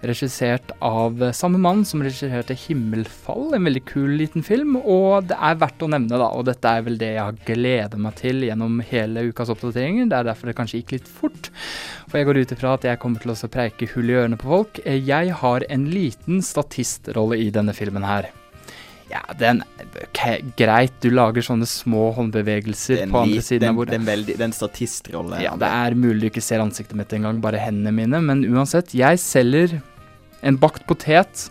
Regissert 0.00 0.70
av 0.84 1.22
eh, 1.22 1.32
samme 1.34 1.58
mann 1.58 1.84
som 1.84 2.02
regisserte 2.02 2.54
'Himmelfall', 2.54 3.56
en 3.56 3.66
veldig 3.66 3.84
kul 3.84 4.14
liten 4.20 4.44
film. 4.46 4.76
Og 4.78 5.26
det 5.28 5.36
er 5.36 5.58
verdt 5.58 5.82
å 5.82 5.90
nevne, 5.90 6.20
da, 6.20 6.30
og 6.30 6.46
dette 6.46 6.70
er 6.70 6.84
vel 6.86 6.98
det 7.00 7.12
jeg 7.16 7.24
har 7.24 7.44
gleda 7.48 7.98
meg 7.98 8.14
til 8.20 8.46
gjennom 8.46 8.80
hele 8.92 9.26
ukas 9.28 9.50
oppdateringer. 9.52 10.08
Det 10.08 10.20
er 10.20 10.30
derfor 10.30 10.50
det 10.50 10.58
kanskje 10.60 10.82
gikk 10.82 10.98
litt 10.98 11.10
fort. 11.10 11.50
For 12.08 12.20
jeg 12.20 12.30
går 12.30 12.42
ut 12.42 12.56
ifra 12.56 12.74
at 12.78 12.86
jeg 12.86 13.02
kommer 13.02 13.22
til 13.24 13.34
å 13.34 13.52
preike 13.52 13.90
hull 13.94 14.10
i 14.10 14.18
ørene 14.22 14.38
på 14.40 14.52
folk. 14.54 14.82
Eh, 14.84 15.02
Jeg 15.08 15.34
har 15.42 15.66
en 15.68 15.88
liten 15.90 16.42
statistrolle 16.42 17.40
i 17.42 17.50
denne 17.50 17.74
filmen 17.74 18.06
her. 18.06 18.30
Ja, 19.08 19.22
den 19.40 19.62
okay, 20.02 20.42
Greit, 20.58 20.92
du 21.00 21.08
lager 21.14 21.44
sånne 21.44 21.66
små 21.68 22.10
håndbevegelser 22.16 23.04
Den 23.04 23.12
på 23.14 23.22
andre 23.24 23.44
siden 23.44 23.64
den, 23.64 23.70
av 23.72 23.78
bordet. 23.80 23.94
Den, 23.96 24.08
veldig, 24.08 24.34
den 24.40 24.52
statistrolle. 24.52 25.38
Ja, 25.40 25.54
det 25.56 25.68
er 25.68 25.96
mulig 25.96 26.20
du 26.20 26.28
ikke 26.28 26.44
ser 26.44 26.60
ansiktet 26.60 26.98
mitt 26.98 27.12
engang, 27.16 27.40
bare 27.44 27.60
hendene 27.62 27.94
mine. 27.94 28.20
Men 28.24 28.44
uansett, 28.50 28.92
jeg 28.96 29.20
selger 29.22 29.78
en 30.44 30.58
bakt 30.60 30.84
potet 30.88 31.48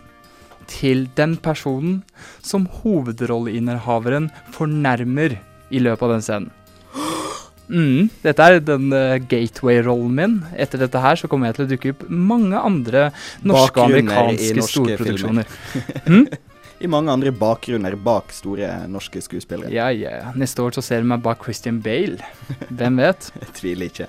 til 0.70 1.06
den 1.18 1.34
personen 1.40 2.02
som 2.44 2.68
hovedrolleinnehaveren 2.82 4.30
fornærmer 4.54 5.38
i 5.74 5.82
løpet 5.82 6.06
av 6.06 6.16
den 6.16 6.24
scenen. 6.28 6.54
Mm, 7.68 8.06
dette 8.22 8.40
er 8.40 8.62
den 8.64 8.86
uh, 8.96 9.18
gateway-rollen 9.28 10.14
min. 10.16 10.36
Etter 10.56 10.80
dette 10.80 11.02
her 11.04 11.18
så 11.20 11.28
kommer 11.28 11.50
jeg 11.50 11.58
til 11.58 11.66
å 11.66 11.68
dukke 11.74 11.90
opp 11.92 12.06
mange 12.08 12.56
andre 12.56 13.02
norske 13.44 13.76
og 13.76 13.90
amerikanske 13.90 14.54
norske 14.56 14.72
storproduksjoner. 14.72 15.58
filmer. 16.06 16.38
I 16.78 16.90
mange 16.90 17.10
andre 17.10 17.32
bakgrunner 17.34 17.96
bak 17.98 18.30
store 18.34 18.70
norske 18.90 19.22
skuespillere. 19.24 19.72
Ja, 19.74 19.88
ja. 19.90 20.30
Neste 20.38 20.62
år 20.62 20.76
så 20.76 20.84
ser 20.84 21.02
du 21.02 21.10
meg 21.10 21.24
bak 21.24 21.42
Christian 21.42 21.80
Bale. 21.82 22.22
Hvem 22.68 23.00
vet? 23.02 23.32
Jeg 23.42 23.54
tviler 23.58 23.90
ikke. 23.90 24.06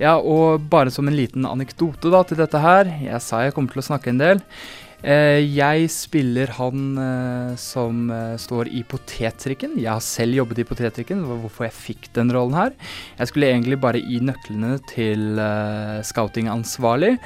Ja, 0.00 0.16
og 0.18 0.64
bare 0.72 0.90
som 0.90 1.06
en 1.06 1.14
liten 1.14 1.46
anekdote 1.46 2.10
da 2.10 2.24
til 2.26 2.40
dette 2.40 2.58
her. 2.58 2.90
Jeg 3.04 3.20
sa 3.22 3.44
jeg 3.44 3.54
kommer 3.54 3.70
til 3.70 3.84
å 3.84 3.86
snakke 3.86 4.10
en 4.10 4.18
del. 4.18 4.42
Eh, 5.04 5.42
jeg 5.52 5.90
spiller 5.92 6.48
han 6.56 6.96
eh, 6.96 7.50
som 7.60 8.08
eh, 8.08 8.38
står 8.40 8.70
i 8.72 8.80
potettrikken. 8.88 9.76
Jeg 9.76 9.90
har 9.90 10.00
selv 10.02 10.38
jobbet 10.38 10.62
i 10.62 10.66
potettrikken, 10.66 11.20
det 11.20 11.28
var 11.28 11.42
hvorfor 11.42 11.66
jeg 11.68 11.76
fikk 11.76 12.08
den 12.16 12.32
rollen 12.32 12.56
her. 12.56 12.72
Jeg 13.18 13.30
skulle 13.30 13.50
egentlig 13.52 13.78
bare 13.82 14.00
gi 14.00 14.22
nøklene 14.24 14.78
til 14.88 15.36
scoutingansvarlig, 16.08 17.18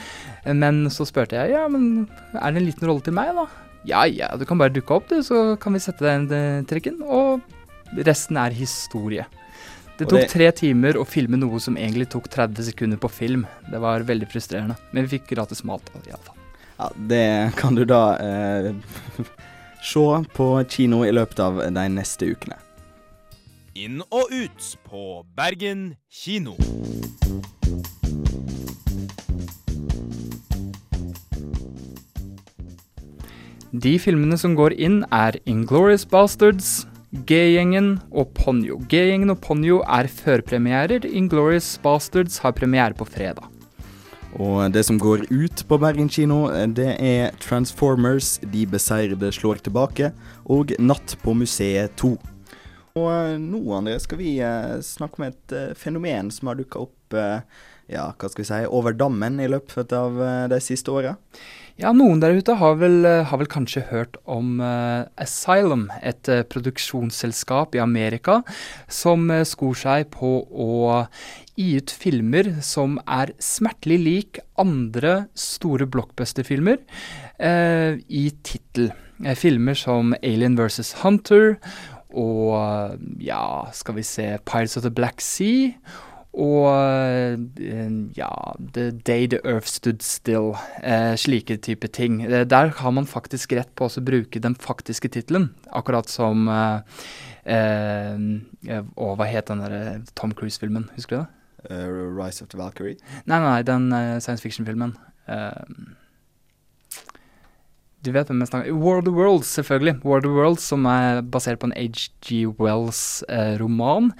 men 0.58 0.84
så 0.90 1.06
spurte 1.06 1.38
jeg 1.38 1.54
ja, 1.54 1.64
men 1.70 2.08
er 2.34 2.50
det 2.50 2.64
en 2.64 2.68
liten 2.68 2.90
rolle 2.90 3.06
til 3.06 3.16
meg, 3.16 3.30
da? 3.38 3.46
Ja 3.88 4.04
ja, 4.06 4.34
du 4.36 4.44
kan 4.44 4.60
bare 4.60 4.74
dukke 4.74 4.98
opp, 4.98 5.08
du, 5.08 5.22
så 5.24 5.56
kan 5.60 5.72
vi 5.72 5.80
sette 5.80 6.04
deg 6.04 6.26
i 6.28 6.40
trekken. 6.68 6.98
trikken. 6.98 7.02
Og 7.04 8.04
resten 8.04 8.36
er 8.36 8.52
historie. 8.52 9.24
Det 9.98 10.06
tok 10.06 10.28
tre 10.30 10.50
timer 10.54 10.98
å 11.00 11.04
filme 11.08 11.40
noe 11.40 11.58
som 11.58 11.78
egentlig 11.80 12.06
tok 12.12 12.28
30 12.30 12.68
sekunder 12.68 13.00
på 13.02 13.10
film. 13.10 13.46
Det 13.66 13.80
var 13.82 14.04
veldig 14.06 14.28
frustrerende, 14.30 14.76
men 14.92 15.08
vi 15.08 15.16
fikk 15.16 15.32
gratis 15.32 15.64
mat. 15.66 15.90
Iallfall. 16.06 16.36
Ja, 16.78 16.90
det 17.10 17.56
kan 17.58 17.74
du 17.74 17.82
da 17.88 18.02
eh, 18.22 18.70
se 19.82 20.06
på 20.36 20.48
kino 20.70 21.02
i 21.02 21.10
løpet 21.10 21.42
av 21.42 21.64
de 21.66 21.88
neste 21.90 22.30
ukene. 22.30 22.60
Inn 23.78 24.02
og 24.10 24.30
ut 24.30 24.72
på 24.86 25.04
Bergen 25.38 25.94
kino. 26.10 26.54
De 33.72 33.98
filmene 34.00 34.38
som 34.40 34.54
går 34.56 34.72
inn, 34.80 35.02
er 35.12 35.36
Inglorious 35.44 36.06
Bastards, 36.08 36.86
G-gjengen 37.28 37.98
og 38.08 38.30
Ponyo. 38.32 38.78
G-gjengen 38.88 39.28
og 39.34 39.42
Ponyo 39.44 39.82
er 39.84 40.08
førpremierer. 40.08 41.04
Inglorious 41.04 41.74
Bastards 41.84 42.38
har 42.40 42.56
premiere 42.56 42.96
på 42.96 43.04
fredag. 43.04 43.44
Og 44.40 44.72
det 44.72 44.86
som 44.88 44.96
går 45.00 45.26
ut 45.28 45.64
på 45.68 45.78
Bergen 45.80 46.08
kino, 46.08 46.46
det 46.72 46.94
er 46.96 47.36
Transformers, 47.44 48.38
De 48.40 48.64
beseirede 48.64 49.32
slår 49.36 49.60
tilbake, 49.60 50.14
og 50.48 50.72
Natt 50.80 51.18
på 51.20 51.36
museet 51.36 51.92
2. 52.00 52.14
Og 52.96 53.08
eh, 53.12 53.36
nå, 53.36 53.62
André, 53.76 53.98
skal 54.00 54.20
vi 54.20 54.38
eh, 54.40 54.78
snakke 54.84 55.20
om 55.20 55.28
et 55.28 55.54
eh, 55.54 55.74
fenomen 55.76 56.32
som 56.32 56.50
har 56.50 56.58
dukka 56.58 56.86
opp 56.88 56.94
ja, 57.88 58.02
hva 58.12 58.28
skal 58.28 58.42
vi 58.42 58.48
si, 58.48 58.64
over 58.68 58.92
dammen 58.92 59.38
i 59.40 59.48
løpet 59.48 59.94
av 59.96 60.18
de 60.52 60.58
siste 60.60 60.92
åra. 60.92 61.14
Ja, 61.78 61.92
noen 61.94 62.18
der 62.18 62.34
ute 62.34 62.56
har 62.58 62.74
vel, 62.80 63.04
eh, 63.06 63.22
har 63.30 63.38
vel 63.38 63.46
kanskje 63.46 63.84
hørt 63.86 64.16
om 64.26 64.56
uh, 64.58 65.06
Asylum, 65.14 65.84
et 66.02 66.26
uh, 66.26 66.40
produksjonsselskap 66.42 67.76
i 67.78 67.78
Amerika 67.78 68.40
som 68.90 69.28
uh, 69.30 69.44
skor 69.46 69.78
seg 69.78 70.08
på 70.10 70.32
å 70.42 71.04
gi 71.54 71.68
ut 71.78 71.94
filmer 71.94 72.50
som 72.66 72.98
er 73.06 73.30
smertelig 73.38 73.98
lik 74.02 74.40
andre 74.58 75.28
store 75.38 75.86
blockbuster-filmer 75.90 76.82
i 77.38 78.24
tittel. 78.46 78.92
Filmer 79.38 79.78
som 79.78 80.14
Alien 80.18 80.54
vs. 80.58 80.92
Hunter 81.02 81.56
og 82.14 82.94
ja, 83.22 83.42
skal 83.74 83.98
vi 83.98 84.06
se 84.06 84.28
Pirates 84.46 84.78
of 84.78 84.86
the 84.86 84.94
Black 84.94 85.22
Sea. 85.22 85.74
Og 86.38 86.66
eh, 86.70 87.88
ja 88.16 88.30
The 88.74 88.90
Day 88.92 89.26
the 89.26 89.40
Earth 89.44 89.66
Stood 89.66 90.02
Still. 90.06 90.54
Eh, 90.82 91.16
slike 91.18 91.56
type 91.56 91.88
ting. 91.88 92.22
Eh, 92.22 92.44
der 92.46 92.70
har 92.78 92.90
man 92.94 93.06
faktisk 93.06 93.52
rett 93.58 93.74
på 93.74 93.88
å 93.88 94.04
bruke 94.04 94.42
den 94.42 94.54
faktiske 94.54 95.10
tittelen, 95.10 95.50
akkurat 95.74 96.08
som 96.08 96.46
eh, 96.48 97.02
eh, 97.44 98.82
Og 98.94 99.16
hva 99.18 99.26
het 99.26 99.50
den 99.50 99.64
der 99.64 100.04
Tom 100.14 100.34
Cruise-filmen, 100.34 100.90
husker 100.94 101.16
du 101.16 101.22
det? 101.22 101.28
Uh, 101.68 101.90
Rise 101.90 102.40
of 102.40 102.48
the 102.52 102.56
Valkyrie. 102.56 102.96
Nei, 103.26 103.40
nei, 103.42 103.62
den 103.66 103.90
science 104.22 104.40
fiction-filmen. 104.40 104.94
Uh, 105.26 105.66
du 108.06 108.12
vet 108.14 108.28
hvem 108.30 108.42
jeg 108.44 108.50
snakker 108.52 108.76
War 108.78 109.00
of 109.00 109.06
the 109.08 109.14
Worlds, 109.14 109.50
selvfølgelig. 109.58 109.96
War 110.06 110.20
of 110.20 110.26
the 110.26 110.32
Worlds, 110.32 110.66
Som 110.70 110.86
er 110.86 111.22
basert 111.22 111.58
på 111.58 111.68
en 111.70 111.74
HG 111.74 112.44
Wells-roman. 112.60 114.12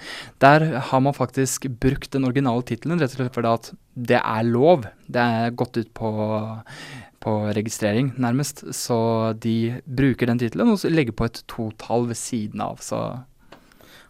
Der 0.43 0.65
har 0.89 0.99
man 0.99 1.15
faktisk 1.15 1.69
brukt 1.79 2.11
den 2.13 2.27
originale 2.27 2.65
tittelen, 2.67 2.99
rett 2.99 3.15
og 3.15 3.21
slett 3.21 3.37
fordi 3.37 3.53
at 3.53 3.71
det 3.95 4.19
er 4.19 4.43
lov. 4.47 4.85
Det 5.07 5.23
er 5.23 5.55
gått 5.55 5.79
ut 5.79 5.93
på, 5.95 6.11
på 7.23 7.37
registrering, 7.55 8.13
nærmest. 8.19 8.65
Så 8.75 8.99
de 9.39 9.79
bruker 9.85 10.27
den 10.27 10.43
tittelen 10.43 10.75
og 10.75 10.83
legger 10.91 11.15
på 11.15 11.29
et 11.29 11.43
totall 11.47 12.09
ved 12.11 12.19
siden 12.19 12.63
av. 12.65 12.83
Så 12.83 12.99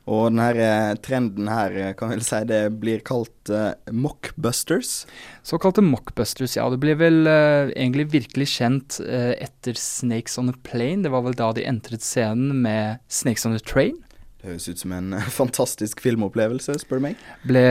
og 0.09 0.31
denne 0.31 0.49
eh, 0.57 0.95
trenden 1.05 1.49
her, 1.51 1.75
kan 1.93 2.09
kan 2.09 2.17
vel 2.17 2.25
si 2.25 2.41
det 2.49 2.63
blir 2.81 3.03
kalt 3.05 3.51
uh, 3.53 3.77
mockbusters? 3.93 5.05
Såkalte 5.45 5.83
mockbusters, 5.85 6.57
ja. 6.57 6.65
Det 6.73 6.79
blir 6.81 6.97
vel 6.97 7.21
uh, 7.29 7.69
egentlig 7.75 8.09
virkelig 8.15 8.49
kjent 8.55 8.99
uh, 9.05 9.35
etter 9.37 9.77
Snakes 9.77 10.39
on 10.41 10.49
a 10.49 10.55
Plane. 10.65 11.03
Det 11.05 11.13
var 11.13 11.25
vel 11.27 11.37
da 11.37 11.51
de 11.53 11.67
entret 11.69 12.05
scenen 12.05 12.63
med 12.63 13.03
Snakes 13.07 13.45
on 13.45 13.57
a 13.57 13.61
Train. 13.61 13.99
Det 14.39 14.47
høres 14.47 14.69
ut 14.71 14.81
som 14.81 14.93
en 14.95 15.13
fantastisk 15.41 16.01
filmopplevelse, 16.01 16.79
spør 16.81 17.01
du 17.01 17.05
meg. 17.09 17.23
Ble 17.45 17.65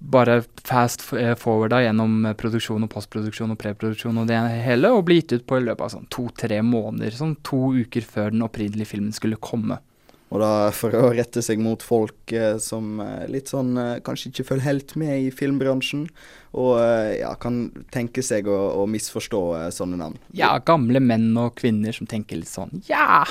bare 0.00 0.40
fast 0.66 1.04
forwarda 1.04 1.84
gjennom 1.84 2.32
produksjon 2.40 2.88
og 2.88 2.90
postproduksjon 2.96 3.54
og 3.54 3.60
preproduksjon 3.60 4.18
og 4.24 4.30
det 4.30 4.40
hele, 4.64 4.90
og 4.96 5.04
ble 5.06 5.20
gitt 5.20 5.36
ut 5.36 5.46
på 5.46 5.60
i 5.60 5.66
løpet 5.68 5.84
av 5.84 5.94
sånn 5.94 6.08
to-tre 6.10 6.58
måneder. 6.64 7.14
Sånn 7.14 7.36
to 7.46 7.68
uker 7.76 8.08
før 8.08 8.32
den 8.34 8.46
opprinnelige 8.48 8.96
filmen 8.96 9.14
skulle 9.14 9.38
komme. 9.38 9.78
Og 10.28 10.42
da 10.42 10.68
for 10.76 10.92
å 10.92 11.08
rette 11.16 11.40
seg 11.44 11.60
mot 11.62 11.80
folk 11.84 12.34
eh, 12.36 12.58
som 12.60 12.98
eh, 13.00 13.24
litt 13.32 13.48
sånn 13.48 13.72
eh, 13.80 13.94
kanskje 14.04 14.32
ikke 14.32 14.50
følger 14.50 14.66
helt 14.66 14.92
med 15.00 15.14
i 15.24 15.30
filmbransjen, 15.32 16.04
og 16.58 16.74
eh, 16.82 17.20
ja, 17.22 17.30
kan 17.40 17.68
tenke 17.92 18.24
seg 18.24 18.48
å, 18.48 18.56
å 18.82 18.84
misforstå 18.88 19.40
sånne 19.72 19.98
navn. 20.00 20.18
Ja, 20.36 20.50
gamle 20.64 21.00
menn 21.00 21.30
og 21.40 21.54
kvinner 21.60 21.96
som 21.96 22.08
tenker 22.08 22.40
litt 22.40 22.50
sånn 22.50 22.82
Ja, 22.88 23.24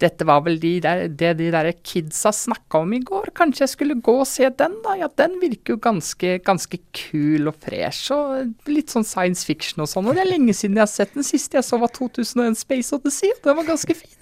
dette 0.00 0.26
var 0.28 0.42
vel 0.44 0.58
de 0.60 0.74
der, 0.84 1.06
det 1.08 1.34
de 1.40 1.48
der 1.54 1.70
kidsa 1.80 2.32
snakka 2.36 2.82
om 2.84 2.92
i 2.96 3.00
går. 3.06 3.30
Kanskje 3.36 3.64
jeg 3.64 3.72
skulle 3.72 3.98
gå 4.04 4.18
og 4.20 4.28
se 4.28 4.50
den, 4.60 4.76
da? 4.84 4.96
Ja, 5.00 5.08
den 5.20 5.38
virker 5.40 5.76
jo 5.76 5.80
ganske, 5.88 6.36
ganske 6.44 6.80
kul 6.96 7.48
og 7.48 7.56
fresh, 7.64 8.12
og 8.12 8.68
litt 8.68 8.92
sånn 8.92 9.08
science 9.08 9.48
fiction 9.48 9.84
og 9.84 9.92
sånn. 9.92 10.08
Og 10.08 10.16
det 10.16 10.26
er 10.26 10.34
lenge 10.34 10.56
siden 10.56 10.76
jeg 10.76 10.84
har 10.84 10.92
sett 10.92 11.16
den. 11.16 11.24
Siste 11.24 11.56
jeg 11.60 11.68
så 11.68 11.80
var 11.80 11.92
2001 11.96 12.60
Space 12.60 12.92
Odyssey, 12.96 13.32
den 13.44 13.56
var 13.56 13.68
ganske 13.72 13.96
fin. 13.96 14.16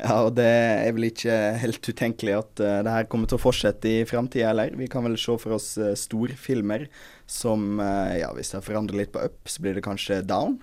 Ja, 0.00 0.16
og 0.24 0.34
det 0.38 0.48
er 0.48 0.92
vel 0.96 1.10
ikke 1.10 1.36
helt 1.60 1.84
utenkelig 1.84 2.36
at 2.38 2.62
uh, 2.62 2.80
det 2.86 2.94
her 2.94 3.08
kommer 3.10 3.28
til 3.28 3.36
å 3.36 3.42
fortsette 3.42 3.90
i 3.90 4.04
framtida 4.08 4.50
heller. 4.50 4.72
Vi 4.78 4.88
kan 4.90 5.04
vel 5.04 5.18
se 5.20 5.36
for 5.40 5.56
oss 5.58 5.74
uh, 5.80 5.92
storfilmer 5.98 6.86
som 7.30 7.80
uh, 7.82 8.12
Ja, 8.16 8.30
hvis 8.36 8.54
jeg 8.54 8.64
forandrer 8.66 9.02
litt 9.02 9.12
på 9.14 9.22
up, 9.22 9.36
så 9.50 9.64
blir 9.64 9.76
det 9.76 9.84
kanskje 9.86 10.22
down. 10.26 10.58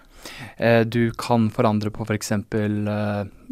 du 0.90 1.14
kan 1.20 1.48
forandre 1.54 1.92
på 1.94 2.04
f.eks. 2.08 2.34
For 2.52 2.80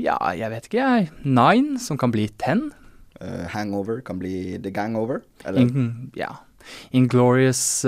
ja, 0.02 0.17
jeg 0.36 0.50
vet 0.52 0.67
ikke, 0.67 0.82
jeg. 0.82 1.12
Nine, 1.24 1.78
som 1.80 2.00
kan 2.02 2.12
bli 2.12 2.28
ten. 2.41 2.71
hangover 3.54 4.02
kan 4.02 4.19
bli 4.19 4.58
The 4.60 4.71
Gangover, 4.74 5.21
eller? 5.45 5.62
In, 5.62 6.12
ja. 6.17 6.34
Inglorious 6.91 7.86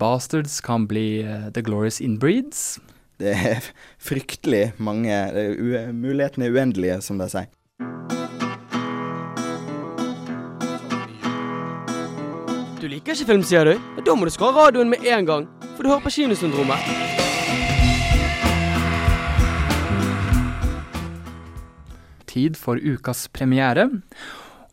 Bastards 0.00 0.60
kan 0.64 0.88
bli 0.90 1.22
The 1.54 1.62
Glorious 1.62 2.00
Inbreeds. 2.00 2.80
Det 3.20 3.32
er 3.36 3.64
fryktelig 4.00 4.72
mange 4.80 5.12
Mulighetene 5.92 6.46
er 6.48 6.54
uendelige, 6.56 7.00
som 7.04 7.18
de 7.20 7.26
sier. 7.28 7.50
Du 12.80 12.86
liker 12.88 13.12
ikke 13.12 13.28
film, 13.28 13.44
sier 13.44 13.68
du? 13.68 13.74
Da 14.06 14.16
må 14.16 14.24
du 14.24 14.32
skru 14.32 14.48
av 14.48 14.56
radioen 14.56 14.88
med 14.88 15.04
en 15.04 15.28
gang, 15.28 15.44
for 15.74 15.84
du 15.84 15.90
hører 15.92 16.00
på 16.06 16.14
Kinosyndromet. 16.16 16.80
Tid 22.30 22.56
for 22.56 22.80
ukas 22.80 23.26
premiere 23.36 23.90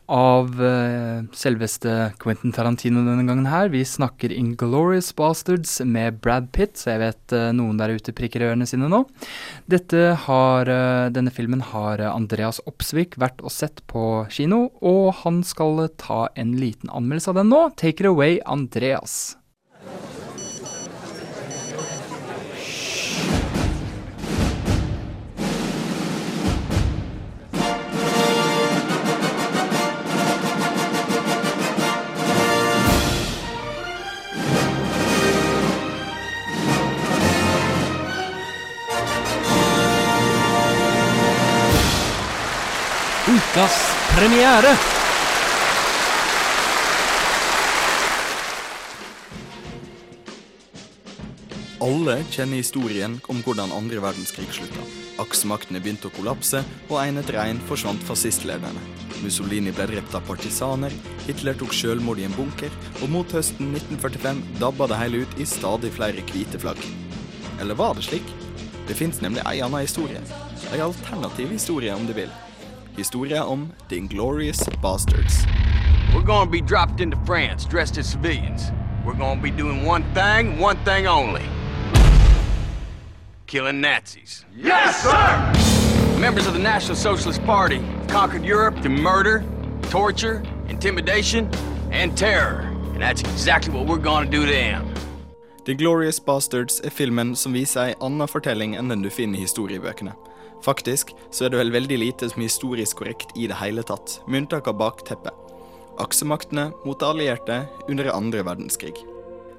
av 0.08 0.54
uh, 0.60 1.24
selveste 1.36 2.12
Quentin 2.20 2.52
Tarantino 2.56 3.04
denne 3.06 3.26
gangen 3.28 3.48
her. 3.48 3.70
Vi 3.72 3.84
snakker 3.84 4.32
Inglorious 4.34 5.12
Bastards 5.16 5.78
med 5.84 6.20
Brad 6.24 6.50
Pitt, 6.52 6.76
så 6.80 6.94
jeg 6.94 7.02
vet 7.04 7.36
uh, 7.36 7.48
noen 7.56 7.78
der 7.80 7.94
ute 7.94 8.14
prikker 8.16 8.46
ørene 8.48 8.68
sine 8.68 8.90
nå. 8.90 9.04
Dette 9.70 10.14
har, 10.26 10.68
uh, 10.72 11.08
denne 11.14 11.32
filmen 11.34 11.62
har 11.72 12.02
Andreas 12.10 12.62
Opsvik 12.68 13.18
vært 13.20 13.44
og 13.44 13.54
sett 13.54 13.84
på 13.90 14.24
kino, 14.32 14.66
og 14.80 15.12
han 15.22 15.44
skal 15.46 15.86
ta 16.00 16.26
en 16.34 16.56
liten 16.58 16.90
anmeldelse 16.90 17.32
av 17.32 17.42
den 17.42 17.52
nå. 17.54 17.68
Take 17.78 18.02
it 18.02 18.10
away, 18.10 18.40
Andreas. 18.48 19.37
Ukas 43.58 43.96
premiere. 44.14 44.76
Alle 51.80 52.24
kjenner 52.30 52.56
historien 52.56 53.16
om 53.26 53.40
hvordan 53.42 53.72
andre 53.74 53.98
verdenskrig 54.02 54.46
slutta. 54.54 54.84
Aksemaktene 55.18 55.82
begynte 55.82 56.06
å 56.06 56.14
kollapse, 56.14 56.62
og 56.86 57.00
en 57.02 57.18
etter 57.18 57.40
en 57.42 57.58
forsvant 57.66 58.02
fascistlederne. 58.06 58.86
Mussolini 59.24 59.74
ble 59.74 59.88
drept 59.90 60.14
av 60.14 60.26
partisaner, 60.28 60.94
Hitler 61.26 61.58
tok 61.58 61.74
selvmord 61.74 62.22
i 62.22 62.28
en 62.28 62.38
bunker, 62.38 62.70
og 63.02 63.10
mot 63.10 63.34
høsten 63.34 63.72
1945 63.74 64.44
dabba 64.62 64.86
det 64.92 65.02
hele 65.02 65.24
ut 65.24 65.40
i 65.40 65.46
stadig 65.46 65.90
flere 65.98 66.22
hvite 66.30 66.62
flagg. 66.62 66.82
Eller 67.58 67.74
var 67.78 67.98
det 67.98 68.06
slik? 68.06 68.36
Det 68.86 68.94
fins 68.94 69.18
nemlig 69.24 69.42
ei 69.50 69.62
anna 69.66 69.82
historie. 69.82 70.22
Ei 70.70 70.84
alternativ 70.84 71.50
historie, 71.58 71.96
om 71.96 72.06
du 72.06 72.14
vil. 72.14 72.30
Historia 72.98 73.44
om 73.44 73.72
The 73.88 73.96
Inglorious 73.96 74.68
Bastards. 74.82 75.46
We're 76.12 76.26
gonna 76.26 76.50
be 76.50 76.60
dropped 76.60 77.00
into 77.00 77.16
France 77.24 77.64
dressed 77.64 77.96
as 77.96 78.10
civilians. 78.10 78.72
We're 79.04 79.18
gonna 79.18 79.40
be 79.40 79.52
doing 79.52 79.86
one 79.86 80.02
thing, 80.14 80.58
one 80.58 80.76
thing 80.84 81.06
only. 81.06 81.44
Killing 83.46 83.80
Nazis. 83.80 84.44
Yes, 84.56 85.02
sir! 85.02 86.20
Members 86.20 86.48
of 86.48 86.54
the 86.54 86.58
National 86.58 86.96
Socialist 86.96 87.40
Party 87.44 87.80
conquered 88.08 88.44
Europe 88.44 88.82
through 88.82 88.96
murder, 88.96 89.44
torture, 89.90 90.42
intimidation, 90.68 91.48
and 91.92 92.18
terror. 92.18 92.66
And 92.94 93.00
that's 93.00 93.20
exactly 93.20 93.72
what 93.72 93.86
we're 93.86 94.02
gonna 94.02 94.28
do 94.28 94.44
to 94.44 94.50
them. 94.50 94.92
The 95.64 95.74
Glorious 95.74 96.18
Bastards 96.18 96.80
er 96.84 96.90
filmen 96.90 97.36
som 97.36 97.52
viser 97.52 97.80
ei 97.80 97.94
anna 98.00 98.26
fortelling 98.26 98.74
enn 98.74 98.88
den 98.88 99.02
du 99.02 99.10
finner 99.10 99.38
i 99.38 99.42
historiebøkene. 99.46 100.14
Faktisk 100.64 101.12
så 101.30 101.46
er 101.46 101.52
det 101.52 101.60
vel 101.60 101.74
veldig 101.74 101.98
lite 102.00 102.30
som 102.30 102.42
er 102.42 102.50
historisk 102.50 103.02
korrekt 103.02 103.34
i 103.38 103.46
det 103.50 103.58
hele 103.60 103.84
tatt, 103.86 104.18
med 104.26 104.44
unntak 104.44 104.70
av 104.70 104.78
bakteppet. 104.80 105.34
Aksemaktene 105.98 106.70
mot 106.86 107.02
allierte 107.02 107.64
under 107.88 108.10
andre 108.14 108.44
verdenskrig. 108.46 108.94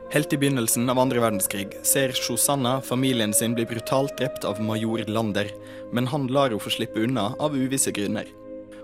Helt 0.10 0.34
i 0.34 0.40
begynnelsen 0.42 0.90
av 0.90 0.98
andre 1.00 1.22
verdenskrig 1.22 1.76
ser 1.86 2.16
Shosanna 2.18 2.80
familien 2.82 3.34
sin 3.34 3.54
bli 3.54 3.68
brutalt 3.70 4.16
drept 4.18 4.48
av 4.48 4.62
major 4.64 5.04
Lander, 5.06 5.52
men 5.94 6.10
han 6.10 6.26
lar 6.34 6.50
henne 6.50 6.64
få 6.64 6.72
slippe 6.74 7.04
unna 7.06 7.28
av 7.38 7.54
uvisse 7.54 7.94
grunner. 7.94 8.26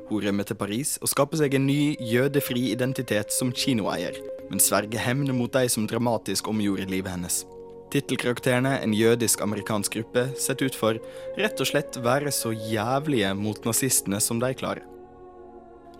Hun 0.06 0.22
rømmer 0.22 0.46
til 0.46 0.60
Paris 0.60 1.00
og 1.02 1.10
skaper 1.10 1.42
seg 1.42 1.58
en 1.58 1.66
ny, 1.66 1.96
jødefri 1.98 2.68
identitet 2.76 3.34
som 3.34 3.50
kinoeier, 3.50 4.20
men 4.52 4.62
sverger 4.62 5.02
hevn 5.02 5.34
mot 5.34 5.50
de 5.50 5.66
som 5.72 5.90
dramatisk 5.90 6.52
omgjorde 6.52 6.86
livet 6.92 7.16
hennes. 7.16 7.42
Tittelkarakterene, 7.96 8.74
en 8.84 8.92
jødisk-amerikansk 8.92 9.94
gruppe, 9.96 10.26
setter 10.36 10.68
ut 10.68 10.76
for 10.76 10.98
rett 11.40 11.62
og 11.64 11.70
slett 11.70 11.96
være 12.04 12.34
så 12.36 12.52
jævlige 12.52 13.30
mot 13.40 13.62
nazistene 13.64 14.20
som 14.20 14.42
de 14.42 14.50
klarer. 14.58 14.84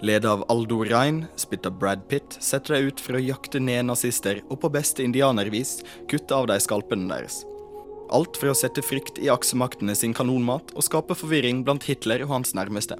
Ledet 0.04 0.28
av 0.28 0.44
Aldo 0.52 0.82
Rein, 0.84 1.22
spilt 1.40 1.70
Brad 1.80 2.04
Pitt, 2.12 2.36
setter 2.44 2.76
de 2.76 2.90
ut 2.90 3.00
for 3.00 3.16
å 3.16 3.24
jakte 3.24 3.62
ned 3.64 3.88
nazister 3.88 4.42
og 4.50 4.60
på 4.66 4.74
beste 4.76 5.06
indianervis 5.08 5.78
kutte 6.12 6.36
av 6.36 6.50
de 6.52 6.58
skalpene 6.60 7.08
deres. 7.08 7.46
Alt 8.12 8.36
for 8.42 8.52
å 8.52 8.58
sette 8.60 8.84
frykt 8.84 9.22
i 9.24 9.32
aksemaktene 9.32 9.96
sin 9.96 10.14
kanonmat 10.14 10.76
og 10.76 10.84
skape 10.84 11.16
forvirring 11.16 11.64
blant 11.64 11.88
Hitler 11.88 12.26
og 12.28 12.34
hans 12.34 12.52
nærmeste. 12.60 13.00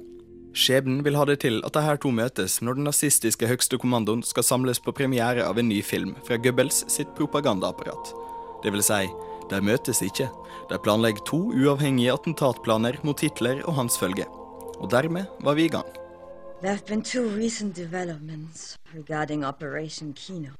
Skjebnen 0.56 1.02
vil 1.04 1.20
ha 1.20 1.26
det 1.28 1.42
til 1.44 1.60
at 1.68 1.76
de 1.76 1.84
her 1.84 2.00
to 2.00 2.08
møtes 2.16 2.62
når 2.64 2.80
den 2.80 2.88
nazistiske 2.88 3.44
høgste 3.50 3.76
kommandoen 3.76 4.24
skal 4.24 4.46
samles 4.54 4.80
på 4.80 4.96
premiere 4.96 5.44
av 5.44 5.60
en 5.60 5.68
ny 5.68 5.82
film 5.84 6.16
fra 6.24 6.40
Goebbels 6.40 6.86
sitt 6.88 7.12
propagandaapparat. 7.20 8.25
Det 8.66 8.72
vil 8.74 8.82
si, 8.82 9.04
de 9.50 9.58
møtes 9.62 10.00
ikke. 10.02 10.26
De 10.70 10.76
planlegger 10.82 11.22
to 11.28 11.38
uavhengige 11.54 12.10
attentatplaner 12.10 12.96
mot 13.06 13.20
Hitler 13.22 13.60
og 13.62 13.76
hans 13.76 13.98
følge. 13.98 14.26
Og 14.82 14.90
dermed 14.90 15.24
var 15.40 15.54
vi 15.54 15.64
i 15.64 15.68
gang. 15.68 15.86
There 16.62 16.74
have 16.74 16.86
been 16.86 17.02
two 17.02 17.28
recent 17.42 17.76
developments 17.76 18.76
regarding 18.94 19.44
Operation 19.44 20.12
Kino. 20.14 20.50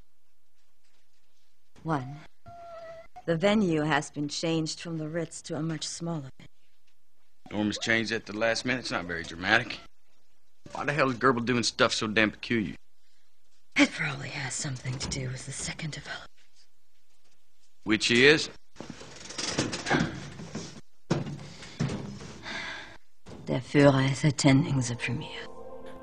One, 1.83 2.21
the 3.27 3.37
venue 3.37 3.83
has 3.83 4.11
been 4.11 4.29
changed 4.29 4.81
from 4.81 4.99
the 4.99 5.09
Ritz 5.09 5.43
to 5.43 5.57
a 5.57 5.63
much 5.63 5.85
smaller 5.89 6.31
venue. 6.39 6.55
Norma's 7.51 7.79
changed 7.79 8.13
at 8.13 8.27
the 8.27 8.39
last 8.39 8.65
minute. 8.65 8.83
It's 8.83 8.93
not 8.93 9.07
very 9.07 9.25
dramatic. 9.25 9.81
Why 10.73 10.85
the 10.85 10.93
hell 10.93 11.11
is 11.11 11.19
Gerbil 11.19 11.45
doing 11.45 11.65
stuff 11.65 11.93
so 11.93 12.07
damn 12.07 12.31
peculiar? 12.31 12.77
It 13.77 13.91
probably 13.91 14.29
has 14.29 14.55
something 14.55 14.97
to 14.99 15.09
do 15.09 15.29
with 15.29 15.45
the 15.47 15.53
second 15.53 15.91
development. 15.91 16.36
Which 17.87 18.11
is? 18.11 18.51
Der 23.47 23.61
Führer 23.61 24.11
is 24.11 24.25
attending 24.25 24.83
the 24.83 24.97
premiere. 24.97 25.47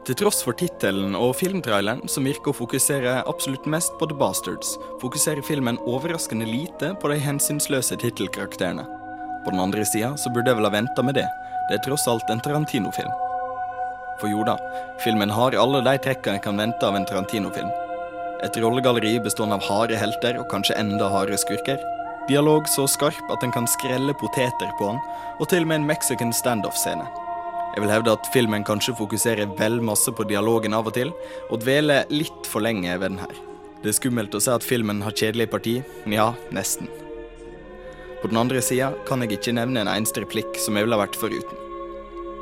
Til 0.06 0.16
tross 0.16 0.40
for 0.46 0.56
tittelen 0.56 1.12
og 1.20 1.36
filmtraileren, 1.36 2.08
som 2.08 2.24
virker 2.24 2.54
å 2.54 2.56
fokusere 2.56 3.18
absolutt 3.28 3.68
mest 3.68 3.92
på 4.00 4.08
The 4.08 4.16
Bastards, 4.16 4.78
fokuserer 5.04 5.44
filmen 5.44 5.82
overraskende 5.84 6.48
lite 6.48 6.94
på 7.04 7.12
de 7.12 7.20
hensynsløse 7.20 8.00
tittelkarakterene. 8.00 8.88
På 9.44 9.52
den 9.52 9.60
andre 9.60 9.84
sida 9.84 10.16
så 10.16 10.32
burde 10.32 10.54
jeg 10.54 10.62
vel 10.62 10.72
ha 10.72 10.76
venta 10.80 11.04
med 11.04 11.20
det. 11.20 11.28
Det 11.68 11.82
er 11.82 11.84
tross 11.84 12.08
alt 12.08 12.32
en 12.32 12.40
Tarantino-film. 12.48 13.12
For 14.24 14.32
jo 14.32 14.48
da, 14.48 14.56
filmen 15.04 15.36
har 15.36 15.60
alle 15.60 15.84
de 15.84 16.00
trekkene 16.00 16.40
jeg 16.40 16.48
kan 16.48 16.64
vente 16.64 16.88
av 16.88 16.96
en 16.96 17.12
Tarantino-film. 17.12 17.83
Et 18.44 18.58
rollegalleri 18.60 19.18
bestående 19.24 19.56
av 19.56 19.64
harde 19.64 19.96
helter 19.96 20.36
og 20.42 20.50
kanskje 20.52 20.76
enda 20.76 21.08
hardere 21.08 21.40
skurker. 21.40 21.80
Dialog 22.28 22.68
så 22.68 22.84
skarp 22.92 23.32
at 23.32 23.44
en 23.44 23.54
kan 23.56 23.68
skrelle 23.68 24.16
poteter 24.20 24.72
på 24.80 24.90
den, 24.90 25.00
og 25.40 25.48
til 25.52 25.64
og 25.64 25.72
med 25.72 25.82
en 25.82 25.88
mexican 25.88 26.36
standoff-scene. 26.36 27.06
Jeg 27.74 27.82
vil 27.82 27.92
hevde 27.92 28.14
at 28.14 28.28
filmen 28.36 28.66
kanskje 28.68 28.96
fokuserer 29.00 29.50
vel 29.58 29.80
masse 29.82 30.12
på 30.12 30.28
dialogen 30.30 30.76
av 30.76 30.92
og 30.92 30.96
til, 30.98 31.16
og 31.50 31.64
dveler 31.64 32.06
litt 32.12 32.52
for 32.52 32.64
lenge 32.64 32.92
ved 33.00 33.16
den 33.16 33.24
her. 33.24 33.34
Det 33.82 33.92
er 33.92 33.98
skummelt 33.98 34.36
å 34.36 34.44
si 34.44 34.52
at 34.54 34.64
filmen 34.64 35.02
har 35.04 35.16
kjedelig 35.16 35.50
parti. 35.52 35.80
Ja, 36.08 36.30
nesten. 36.56 36.92
På 38.22 38.30
den 38.32 38.40
andre 38.40 38.62
sida 38.64 38.94
kan 39.08 39.24
jeg 39.24 39.40
ikke 39.40 39.56
nevne 39.56 39.84
en 39.84 39.92
eneste 39.92 40.24
replikk 40.24 40.56
som 40.62 40.78
jeg 40.78 40.88
ville 40.88 41.00
vært 41.00 41.20
foruten. 41.20 41.60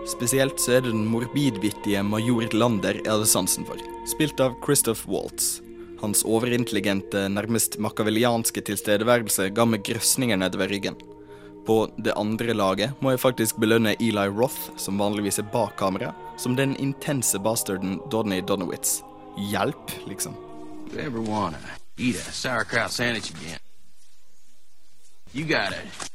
Spesielt 0.10 0.62
så 0.62 0.78
er 0.78 0.86
det 0.86 0.94
den 0.94 1.10
morbidvittige 1.10 2.04
major 2.06 2.50
Lander 2.58 3.00
jeg 3.00 3.10
hadde 3.10 3.30
sansen 3.30 3.66
for, 3.70 3.82
spilt 4.10 4.42
av 4.42 4.58
Christoph 4.66 5.06
Waltz. 5.10 5.60
Hans 6.02 6.24
overintelligente, 6.26 7.28
nærmest 7.30 7.78
makavelianske 7.78 8.64
tilstedeværelse 8.66 9.52
ga 9.54 9.66
meg 9.70 9.84
grøsninger 9.86 10.40
nedover 10.42 10.72
ryggen. 10.74 10.96
På 11.66 11.92
det 12.02 12.16
andre 12.18 12.56
laget 12.58 12.98
må 13.06 13.14
jeg 13.14 13.22
faktisk 13.22 13.60
belønne 13.62 13.94
Eli 14.02 14.26
Roth, 14.34 14.72
som 14.82 14.98
vanligvis 14.98 15.38
er 15.38 15.46
bak 15.54 15.76
kamera, 15.78 16.16
som 16.42 16.58
den 16.58 16.74
intense 16.82 17.38
bastarden 17.40 18.00
Donny 18.10 18.42
Donowitz. 18.42 19.04
Hjelp, 19.52 19.94
liksom. 20.10 20.34
You 20.92 21.00
ever 21.00 21.22
wanna 21.22 21.62
eat 21.98 22.16
a 22.16 22.32
sauerkraut 22.32 22.92
sandwich 22.92 23.30
again? 23.30 23.60
You 25.34 25.46
got 25.46 25.72
it. 25.72 26.12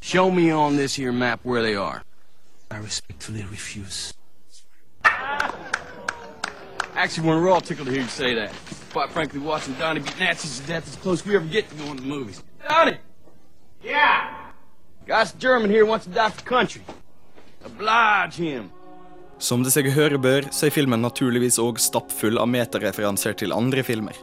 Show 0.00 0.30
me 0.30 0.50
on 0.54 0.76
this 0.76 0.96
here 0.96 1.12
map 1.12 1.40
where 1.44 1.62
they 1.62 1.76
are. 1.76 2.02
I 2.70 2.78
respectfully 2.78 3.44
refuse. 3.50 4.15
Actually, 6.96 7.28
we're 7.28 7.50
all 7.50 7.60
tickled 7.60 7.88
to 7.88 7.92
hear 7.92 8.02
you 8.02 8.08
say 8.08 8.34
that. 8.34 8.50
Quite 8.90 9.10
frankly, 9.10 9.38
watching 9.38 9.74
Donnie 9.74 10.00
beat 10.00 10.18
Nazis 10.18 10.60
to 10.60 10.66
death 10.66 10.88
is 10.88 10.96
close 10.96 11.26
we 11.26 11.36
ever 11.36 11.44
get 11.44 11.68
to 11.68 11.76
going 11.76 11.96
to 11.96 12.02
the 12.02 12.08
movies. 12.08 12.42
Donnie! 12.66 12.96
Yeah? 13.84 14.32
Guy's 15.06 15.32
German 15.34 15.68
here 15.68 15.84
wants 15.84 16.06
to 16.06 16.12
die 16.12 16.30
for 16.30 16.42
country. 16.42 16.80
Oblige 17.66 18.36
him. 18.36 18.70
Som 19.38 19.60
det 19.62 19.74
seg 19.74 19.90
høre 19.92 20.16
bør, 20.16 20.46
så 20.48 20.70
er 20.70 20.72
filmen 20.72 21.02
naturligvis 21.04 21.58
òg 21.60 21.76
stappfull 21.84 22.40
av 22.40 22.48
metareferanser 22.48 23.36
til 23.36 23.52
andre 23.52 23.84
filmer. 23.84 24.16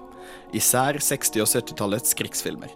Især 0.58 0.98
60- 0.98 1.44
og 1.44 1.52
70-tallets 1.52 2.18
krigsfilmer. 2.18 2.74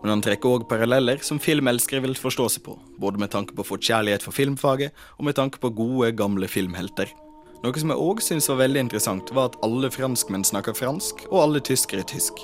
Men 0.00 0.14
han 0.14 0.24
trekker 0.24 0.56
òg 0.56 0.64
paralleller 0.70 1.20
som 1.20 1.36
filmelskere 1.36 2.00
vil 2.06 2.16
forstå 2.16 2.48
seg 2.56 2.64
på, 2.64 2.78
både 2.96 3.20
med 3.20 3.34
tanke 3.36 3.52
på 3.52 3.60
å 3.60 3.68
få 3.74 3.76
kjærlighet 3.76 4.24
for 4.24 4.32
filmfaget, 4.32 4.96
og 5.20 5.28
med 5.28 5.36
tanke 5.36 5.60
på 5.60 5.72
gode, 5.76 6.14
gamle 6.16 6.48
filmhelter. 6.48 7.12
Noe 7.64 7.80
som 7.80 7.88
jeg 7.88 8.04
òg 8.04 8.18
syns 8.20 8.44
var 8.50 8.58
veldig 8.60 8.80
interessant, 8.84 9.30
var 9.32 9.46
at 9.48 9.54
alle 9.64 9.88
franskmenn 9.88 10.42
snakker 10.44 10.74
fransk, 10.76 11.22
og 11.30 11.38
alle 11.40 11.62
tyskere 11.64 12.04
tysk. 12.04 12.42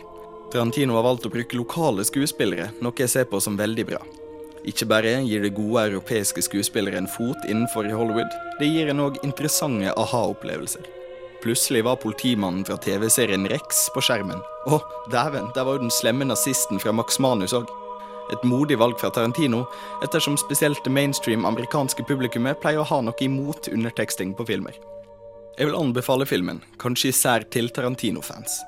Tarantino 0.49 0.95
har 0.97 1.05
valgt 1.05 1.27
å 1.29 1.31
bruke 1.35 1.59
lokale 1.59 2.07
skuespillere, 2.09 2.71
noe 2.81 2.97
jeg 2.97 3.13
ser 3.13 3.27
på 3.29 3.37
som 3.45 3.59
veldig 3.59 3.85
bra. 3.91 3.99
Ikke 4.65 4.87
bare 4.89 5.19
gir 5.27 5.45
det 5.45 5.53
gode 5.59 5.83
europeiske 5.91 6.41
skuespillere 6.47 6.97
en 6.97 7.09
fot 7.19 7.45
innenfor 7.45 7.91
i 7.91 7.93
Hollywood, 7.93 8.33
det 8.63 8.71
gir 8.71 8.89
en 8.89 9.03
òg 9.05 9.19
interessante 9.21 9.93
aha-opplevelser. 9.93 10.89
Plutselig 11.45 11.83
var 11.85 12.01
politimannen 12.01 12.65
fra 12.65 12.79
TV-serien 12.81 13.45
Rex 13.53 13.91
på 13.93 14.01
skjermen. 14.05 14.41
Å, 14.73 14.79
dæven, 15.13 15.51
der 15.53 15.69
var 15.69 15.77
jo 15.77 15.83
den 15.85 15.93
slemme 15.93 16.31
nazisten 16.31 16.81
fra 16.81 16.95
Max 16.97 17.21
Manus 17.21 17.53
òg. 17.57 17.69
Et 18.33 18.49
modig 18.49 18.79
valg 18.81 18.97
fra 19.01 19.13
Tarantino, 19.13 19.67
ettersom 20.01 20.41
spesielt 20.41 20.81
det 20.85 20.95
mainstream 20.97 21.45
amerikanske 21.45 22.09
publikummet 22.09 22.65
pleier 22.65 22.81
å 22.81 22.89
ha 22.89 23.03
noe 23.05 23.27
imot 23.27 23.69
underteksting 23.69 24.33
på 24.39 24.49
filmer. 24.49 24.81
Jeg 25.61 25.69
vil 25.69 25.77
anbefale 25.77 26.25
filmen, 26.25 26.63
kanskje 26.81 27.11
især 27.13 27.43
til 27.53 27.67
Tarantino-fans. 27.69 28.63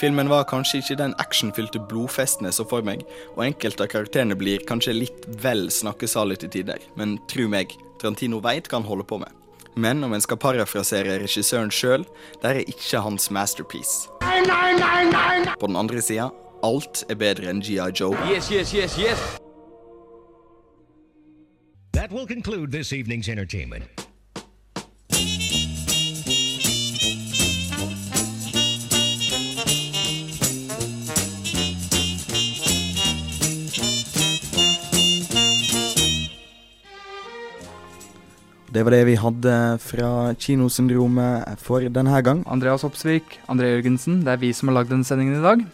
Filmen 0.00 0.30
var 0.32 0.46
kanskje 0.48 0.78
ikke 0.80 0.96
den 0.96 1.12
actionfylte 1.20 1.82
blodfesten 1.90 2.48
jeg 2.48 2.56
så 2.56 2.64
for 2.64 2.80
meg, 2.86 3.02
og 3.34 3.42
enkelte 3.44 3.84
av 3.84 3.90
karakterene 3.92 4.38
blir 4.40 4.64
kanskje 4.64 4.94
litt 4.96 5.28
vel 5.44 5.66
snakkesalig 5.68 6.38
til 6.40 6.54
tider, 6.56 6.80
men 6.96 7.18
tru 7.28 7.44
meg, 7.52 7.76
Tarantino 8.00 8.40
veit 8.40 8.72
hva 8.72 8.80
han 8.80 8.88
holder 8.88 9.10
på 9.12 9.20
med. 9.20 9.36
Men 9.76 10.00
om 10.00 10.16
en 10.16 10.24
skal 10.24 10.40
parafrasere 10.40 11.20
regissøren 11.20 11.68
sjøl, 11.68 12.08
der 12.40 12.62
er 12.62 12.72
ikke 12.72 13.04
hans 13.04 13.28
masterpiece. 13.28 14.08
Nei, 14.24 14.40
nei, 14.48 14.72
nei, 14.80 15.04
nei, 15.12 15.38
nei. 15.44 15.60
På 15.60 15.68
den 15.68 15.76
andre 15.76 16.00
sida, 16.00 16.32
alt 16.64 17.04
er 17.12 17.20
bedre 17.20 17.52
enn 17.52 17.60
GI 17.60 17.92
Joe. 17.92 18.16
Yes, 18.32 18.48
yes, 18.48 18.72
yes, 18.72 18.96
yes. 18.96 19.30
That 21.92 22.08
will 22.10 22.24
conclude 22.24 22.72
this 22.72 22.96
evening's 22.96 23.28
entertainment. 23.28 23.99
Det 38.70 38.84
var 38.86 38.94
det 38.94 39.02
vi 39.08 39.16
hadde 39.18 39.52
fra 39.82 40.08
Kinosyndromet 40.38 41.58
for 41.58 41.82
denne 41.90 42.20
gang. 42.22 42.44
Andreas 42.46 42.84
Opsvik, 42.86 43.40
André 43.50 43.72
Jørgensen, 43.72 44.20
det 44.22 44.30
er 44.30 44.38
vi 44.44 44.52
som 44.54 44.70
har 44.70 44.76
lagd 44.76 44.92
denne 44.92 45.06
sendingen 45.08 45.40
i 45.40 45.42
dag. 45.42 45.64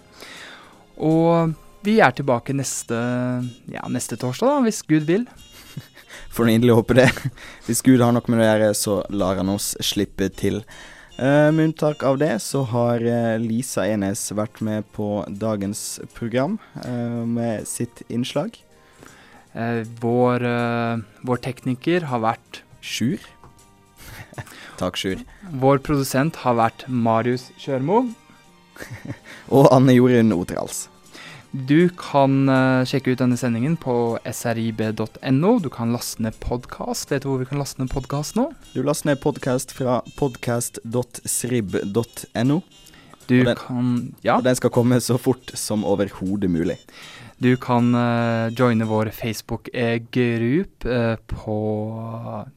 Og 0.97 1.53
vi 1.85 1.99
er 2.01 2.15
tilbake 2.17 2.57
neste, 2.57 2.97
ja, 3.69 3.85
neste 3.93 4.17
torsdag, 4.17 4.49
da, 4.49 4.65
hvis 4.65 4.81
Gud 4.89 5.05
vil. 5.11 5.27
Får 6.35 6.49
inderlig 6.49 6.79
håpe 6.79 6.97
det. 6.97 7.11
Hvis 7.69 7.85
Gud 7.85 8.01
har 8.01 8.17
noe 8.17 8.33
med 8.33 8.41
det 8.41 8.47
å 8.47 8.49
gjøre, 8.49 8.75
så 8.81 8.99
lar 9.13 9.43
han 9.43 9.53
oss 9.53 9.75
slippe 9.85 10.31
til. 10.33 10.63
Uh, 11.21 11.53
med 11.53 11.67
unntak 11.69 12.01
av 12.05 12.17
det 12.21 12.33
så 12.45 12.65
har 12.73 13.05
uh, 13.05 13.37
Lisa 13.41 13.85
Enes 13.89 14.25
vært 14.37 14.65
med 14.65 14.89
på 14.97 15.21
dagens 15.29 15.99
program 16.17 16.57
uh, 16.81 17.29
med 17.29 17.69
sitt 17.69 18.07
innslag. 18.09 18.57
Vår, 19.57 20.43
vår 21.25 21.39
tekniker 21.41 22.05
har 22.11 22.21
vært 22.21 22.59
Sjur. 22.87 23.19
Takk, 24.81 24.99
Sjur. 25.01 25.25
Vår 25.63 25.81
produsent 25.83 26.39
har 26.45 26.59
vært 26.61 26.87
Marius 26.87 27.51
Kjørmo. 27.59 28.05
Og 29.57 29.73
Anne 29.75 29.97
Jorunn 29.97 30.37
Oterals. 30.37 30.87
Du 31.57 31.89
kan 31.97 32.51
uh, 32.51 32.85
sjekke 32.85 33.15
ut 33.15 33.21
denne 33.23 33.37
sendingen 33.41 33.77
på 33.81 34.19
srib.no. 34.29 35.53
Du 35.63 35.71
kan 35.73 35.93
laste 35.95 36.21
ned 36.23 36.35
podkast. 36.43 37.11
Vet 37.11 37.23
du 37.25 37.29
hvor 37.31 37.39
vi 37.41 37.47
kan 37.49 37.59
laste 37.63 37.81
ned 37.81 37.91
podkast 37.93 38.37
nå? 38.37 38.45
Du 38.75 38.83
laster 38.85 39.07
ned 39.11 39.21
podkast 39.23 39.73
fra 39.77 40.03
podcast.srib.no. 40.19 42.57
Du 43.27 43.41
og 43.41 43.47
den, 43.49 43.57
kan 43.59 44.15
Ja. 44.27 44.37
Og 44.37 44.45
den 44.45 44.57
skal 44.59 44.71
komme 44.75 45.01
så 45.01 45.17
fort 45.19 45.51
som 45.57 45.85
overhodet 45.89 46.51
mulig. 46.51 46.77
Du 47.37 47.57
kan 47.61 47.95
uh, 47.95 48.49
joine 48.57 48.85
vår 48.89 49.11
Facebook-gruppe 49.13 50.87
uh, 50.87 51.17
på, 51.27 51.57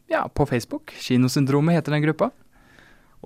ja, 0.07 0.27
på 0.33 0.45
Facebook. 0.45 0.93
Kinosyndromet 1.03 1.75
heter 1.75 1.91
den 1.91 2.01
gruppa. 2.01 2.29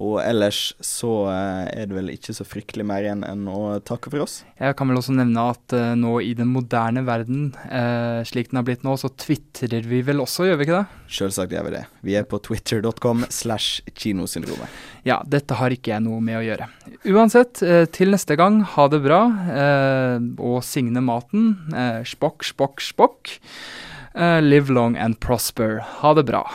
Og 0.02 0.16
ellers 0.24 0.72
så 0.82 1.10
eh, 1.30 1.68
er 1.70 1.90
det 1.90 1.94
vel 1.94 2.10
ikke 2.16 2.34
så 2.34 2.46
fryktelig 2.48 2.86
mer 2.90 3.06
igjen 3.06 3.22
enn 3.28 3.44
å 3.50 3.78
takke 3.86 4.10
for 4.10 4.24
oss. 4.26 4.40
Jeg 4.58 4.74
kan 4.80 4.90
vel 4.90 4.98
også 4.98 5.14
nevne 5.14 5.44
at 5.52 5.76
uh, 5.78 5.94
nå 6.00 6.16
i 6.26 6.32
den 6.38 6.50
moderne 6.50 7.04
verden, 7.06 7.52
uh, 7.70 8.26
slik 8.26 8.50
den 8.50 8.58
har 8.58 8.66
blitt 8.66 8.86
nå, 8.88 8.96
så 8.98 9.12
tvitrer 9.14 9.86
vi 9.86 10.02
vel 10.06 10.24
også, 10.24 10.48
gjør 10.50 10.58
vi 10.58 10.68
ikke 10.68 10.80
det? 10.80 11.06
Selvsagt 11.20 11.54
gjør 11.54 11.68
vi 11.70 11.76
det. 11.76 11.84
Vi 12.10 12.18
er 12.18 12.26
på 12.26 12.42
twitter.com 12.42 13.28
slash 13.30 13.86
kinosyndromet. 13.94 14.82
Ja, 15.06 15.20
dette 15.30 15.60
har 15.62 15.76
ikke 15.76 15.94
jeg 15.94 16.06
noe 16.08 16.24
med 16.26 16.42
å 16.42 16.44
gjøre. 16.48 16.72
Uansett, 17.14 17.62
uh, 17.62 17.86
til 17.94 18.16
neste 18.16 18.40
gang, 18.40 18.64
ha 18.74 18.90
det 18.90 19.04
bra, 19.06 19.22
og 20.42 20.60
signe 20.66 21.02
maten. 21.06 21.54
spokk, 22.08 22.46
spokk, 22.48 22.82
spokk. 22.82 23.38
live 24.42 24.74
long 24.74 24.98
and 24.98 25.20
prosper. 25.20 25.80
Ha 26.02 26.14
det 26.18 26.26
bra. 26.26 26.48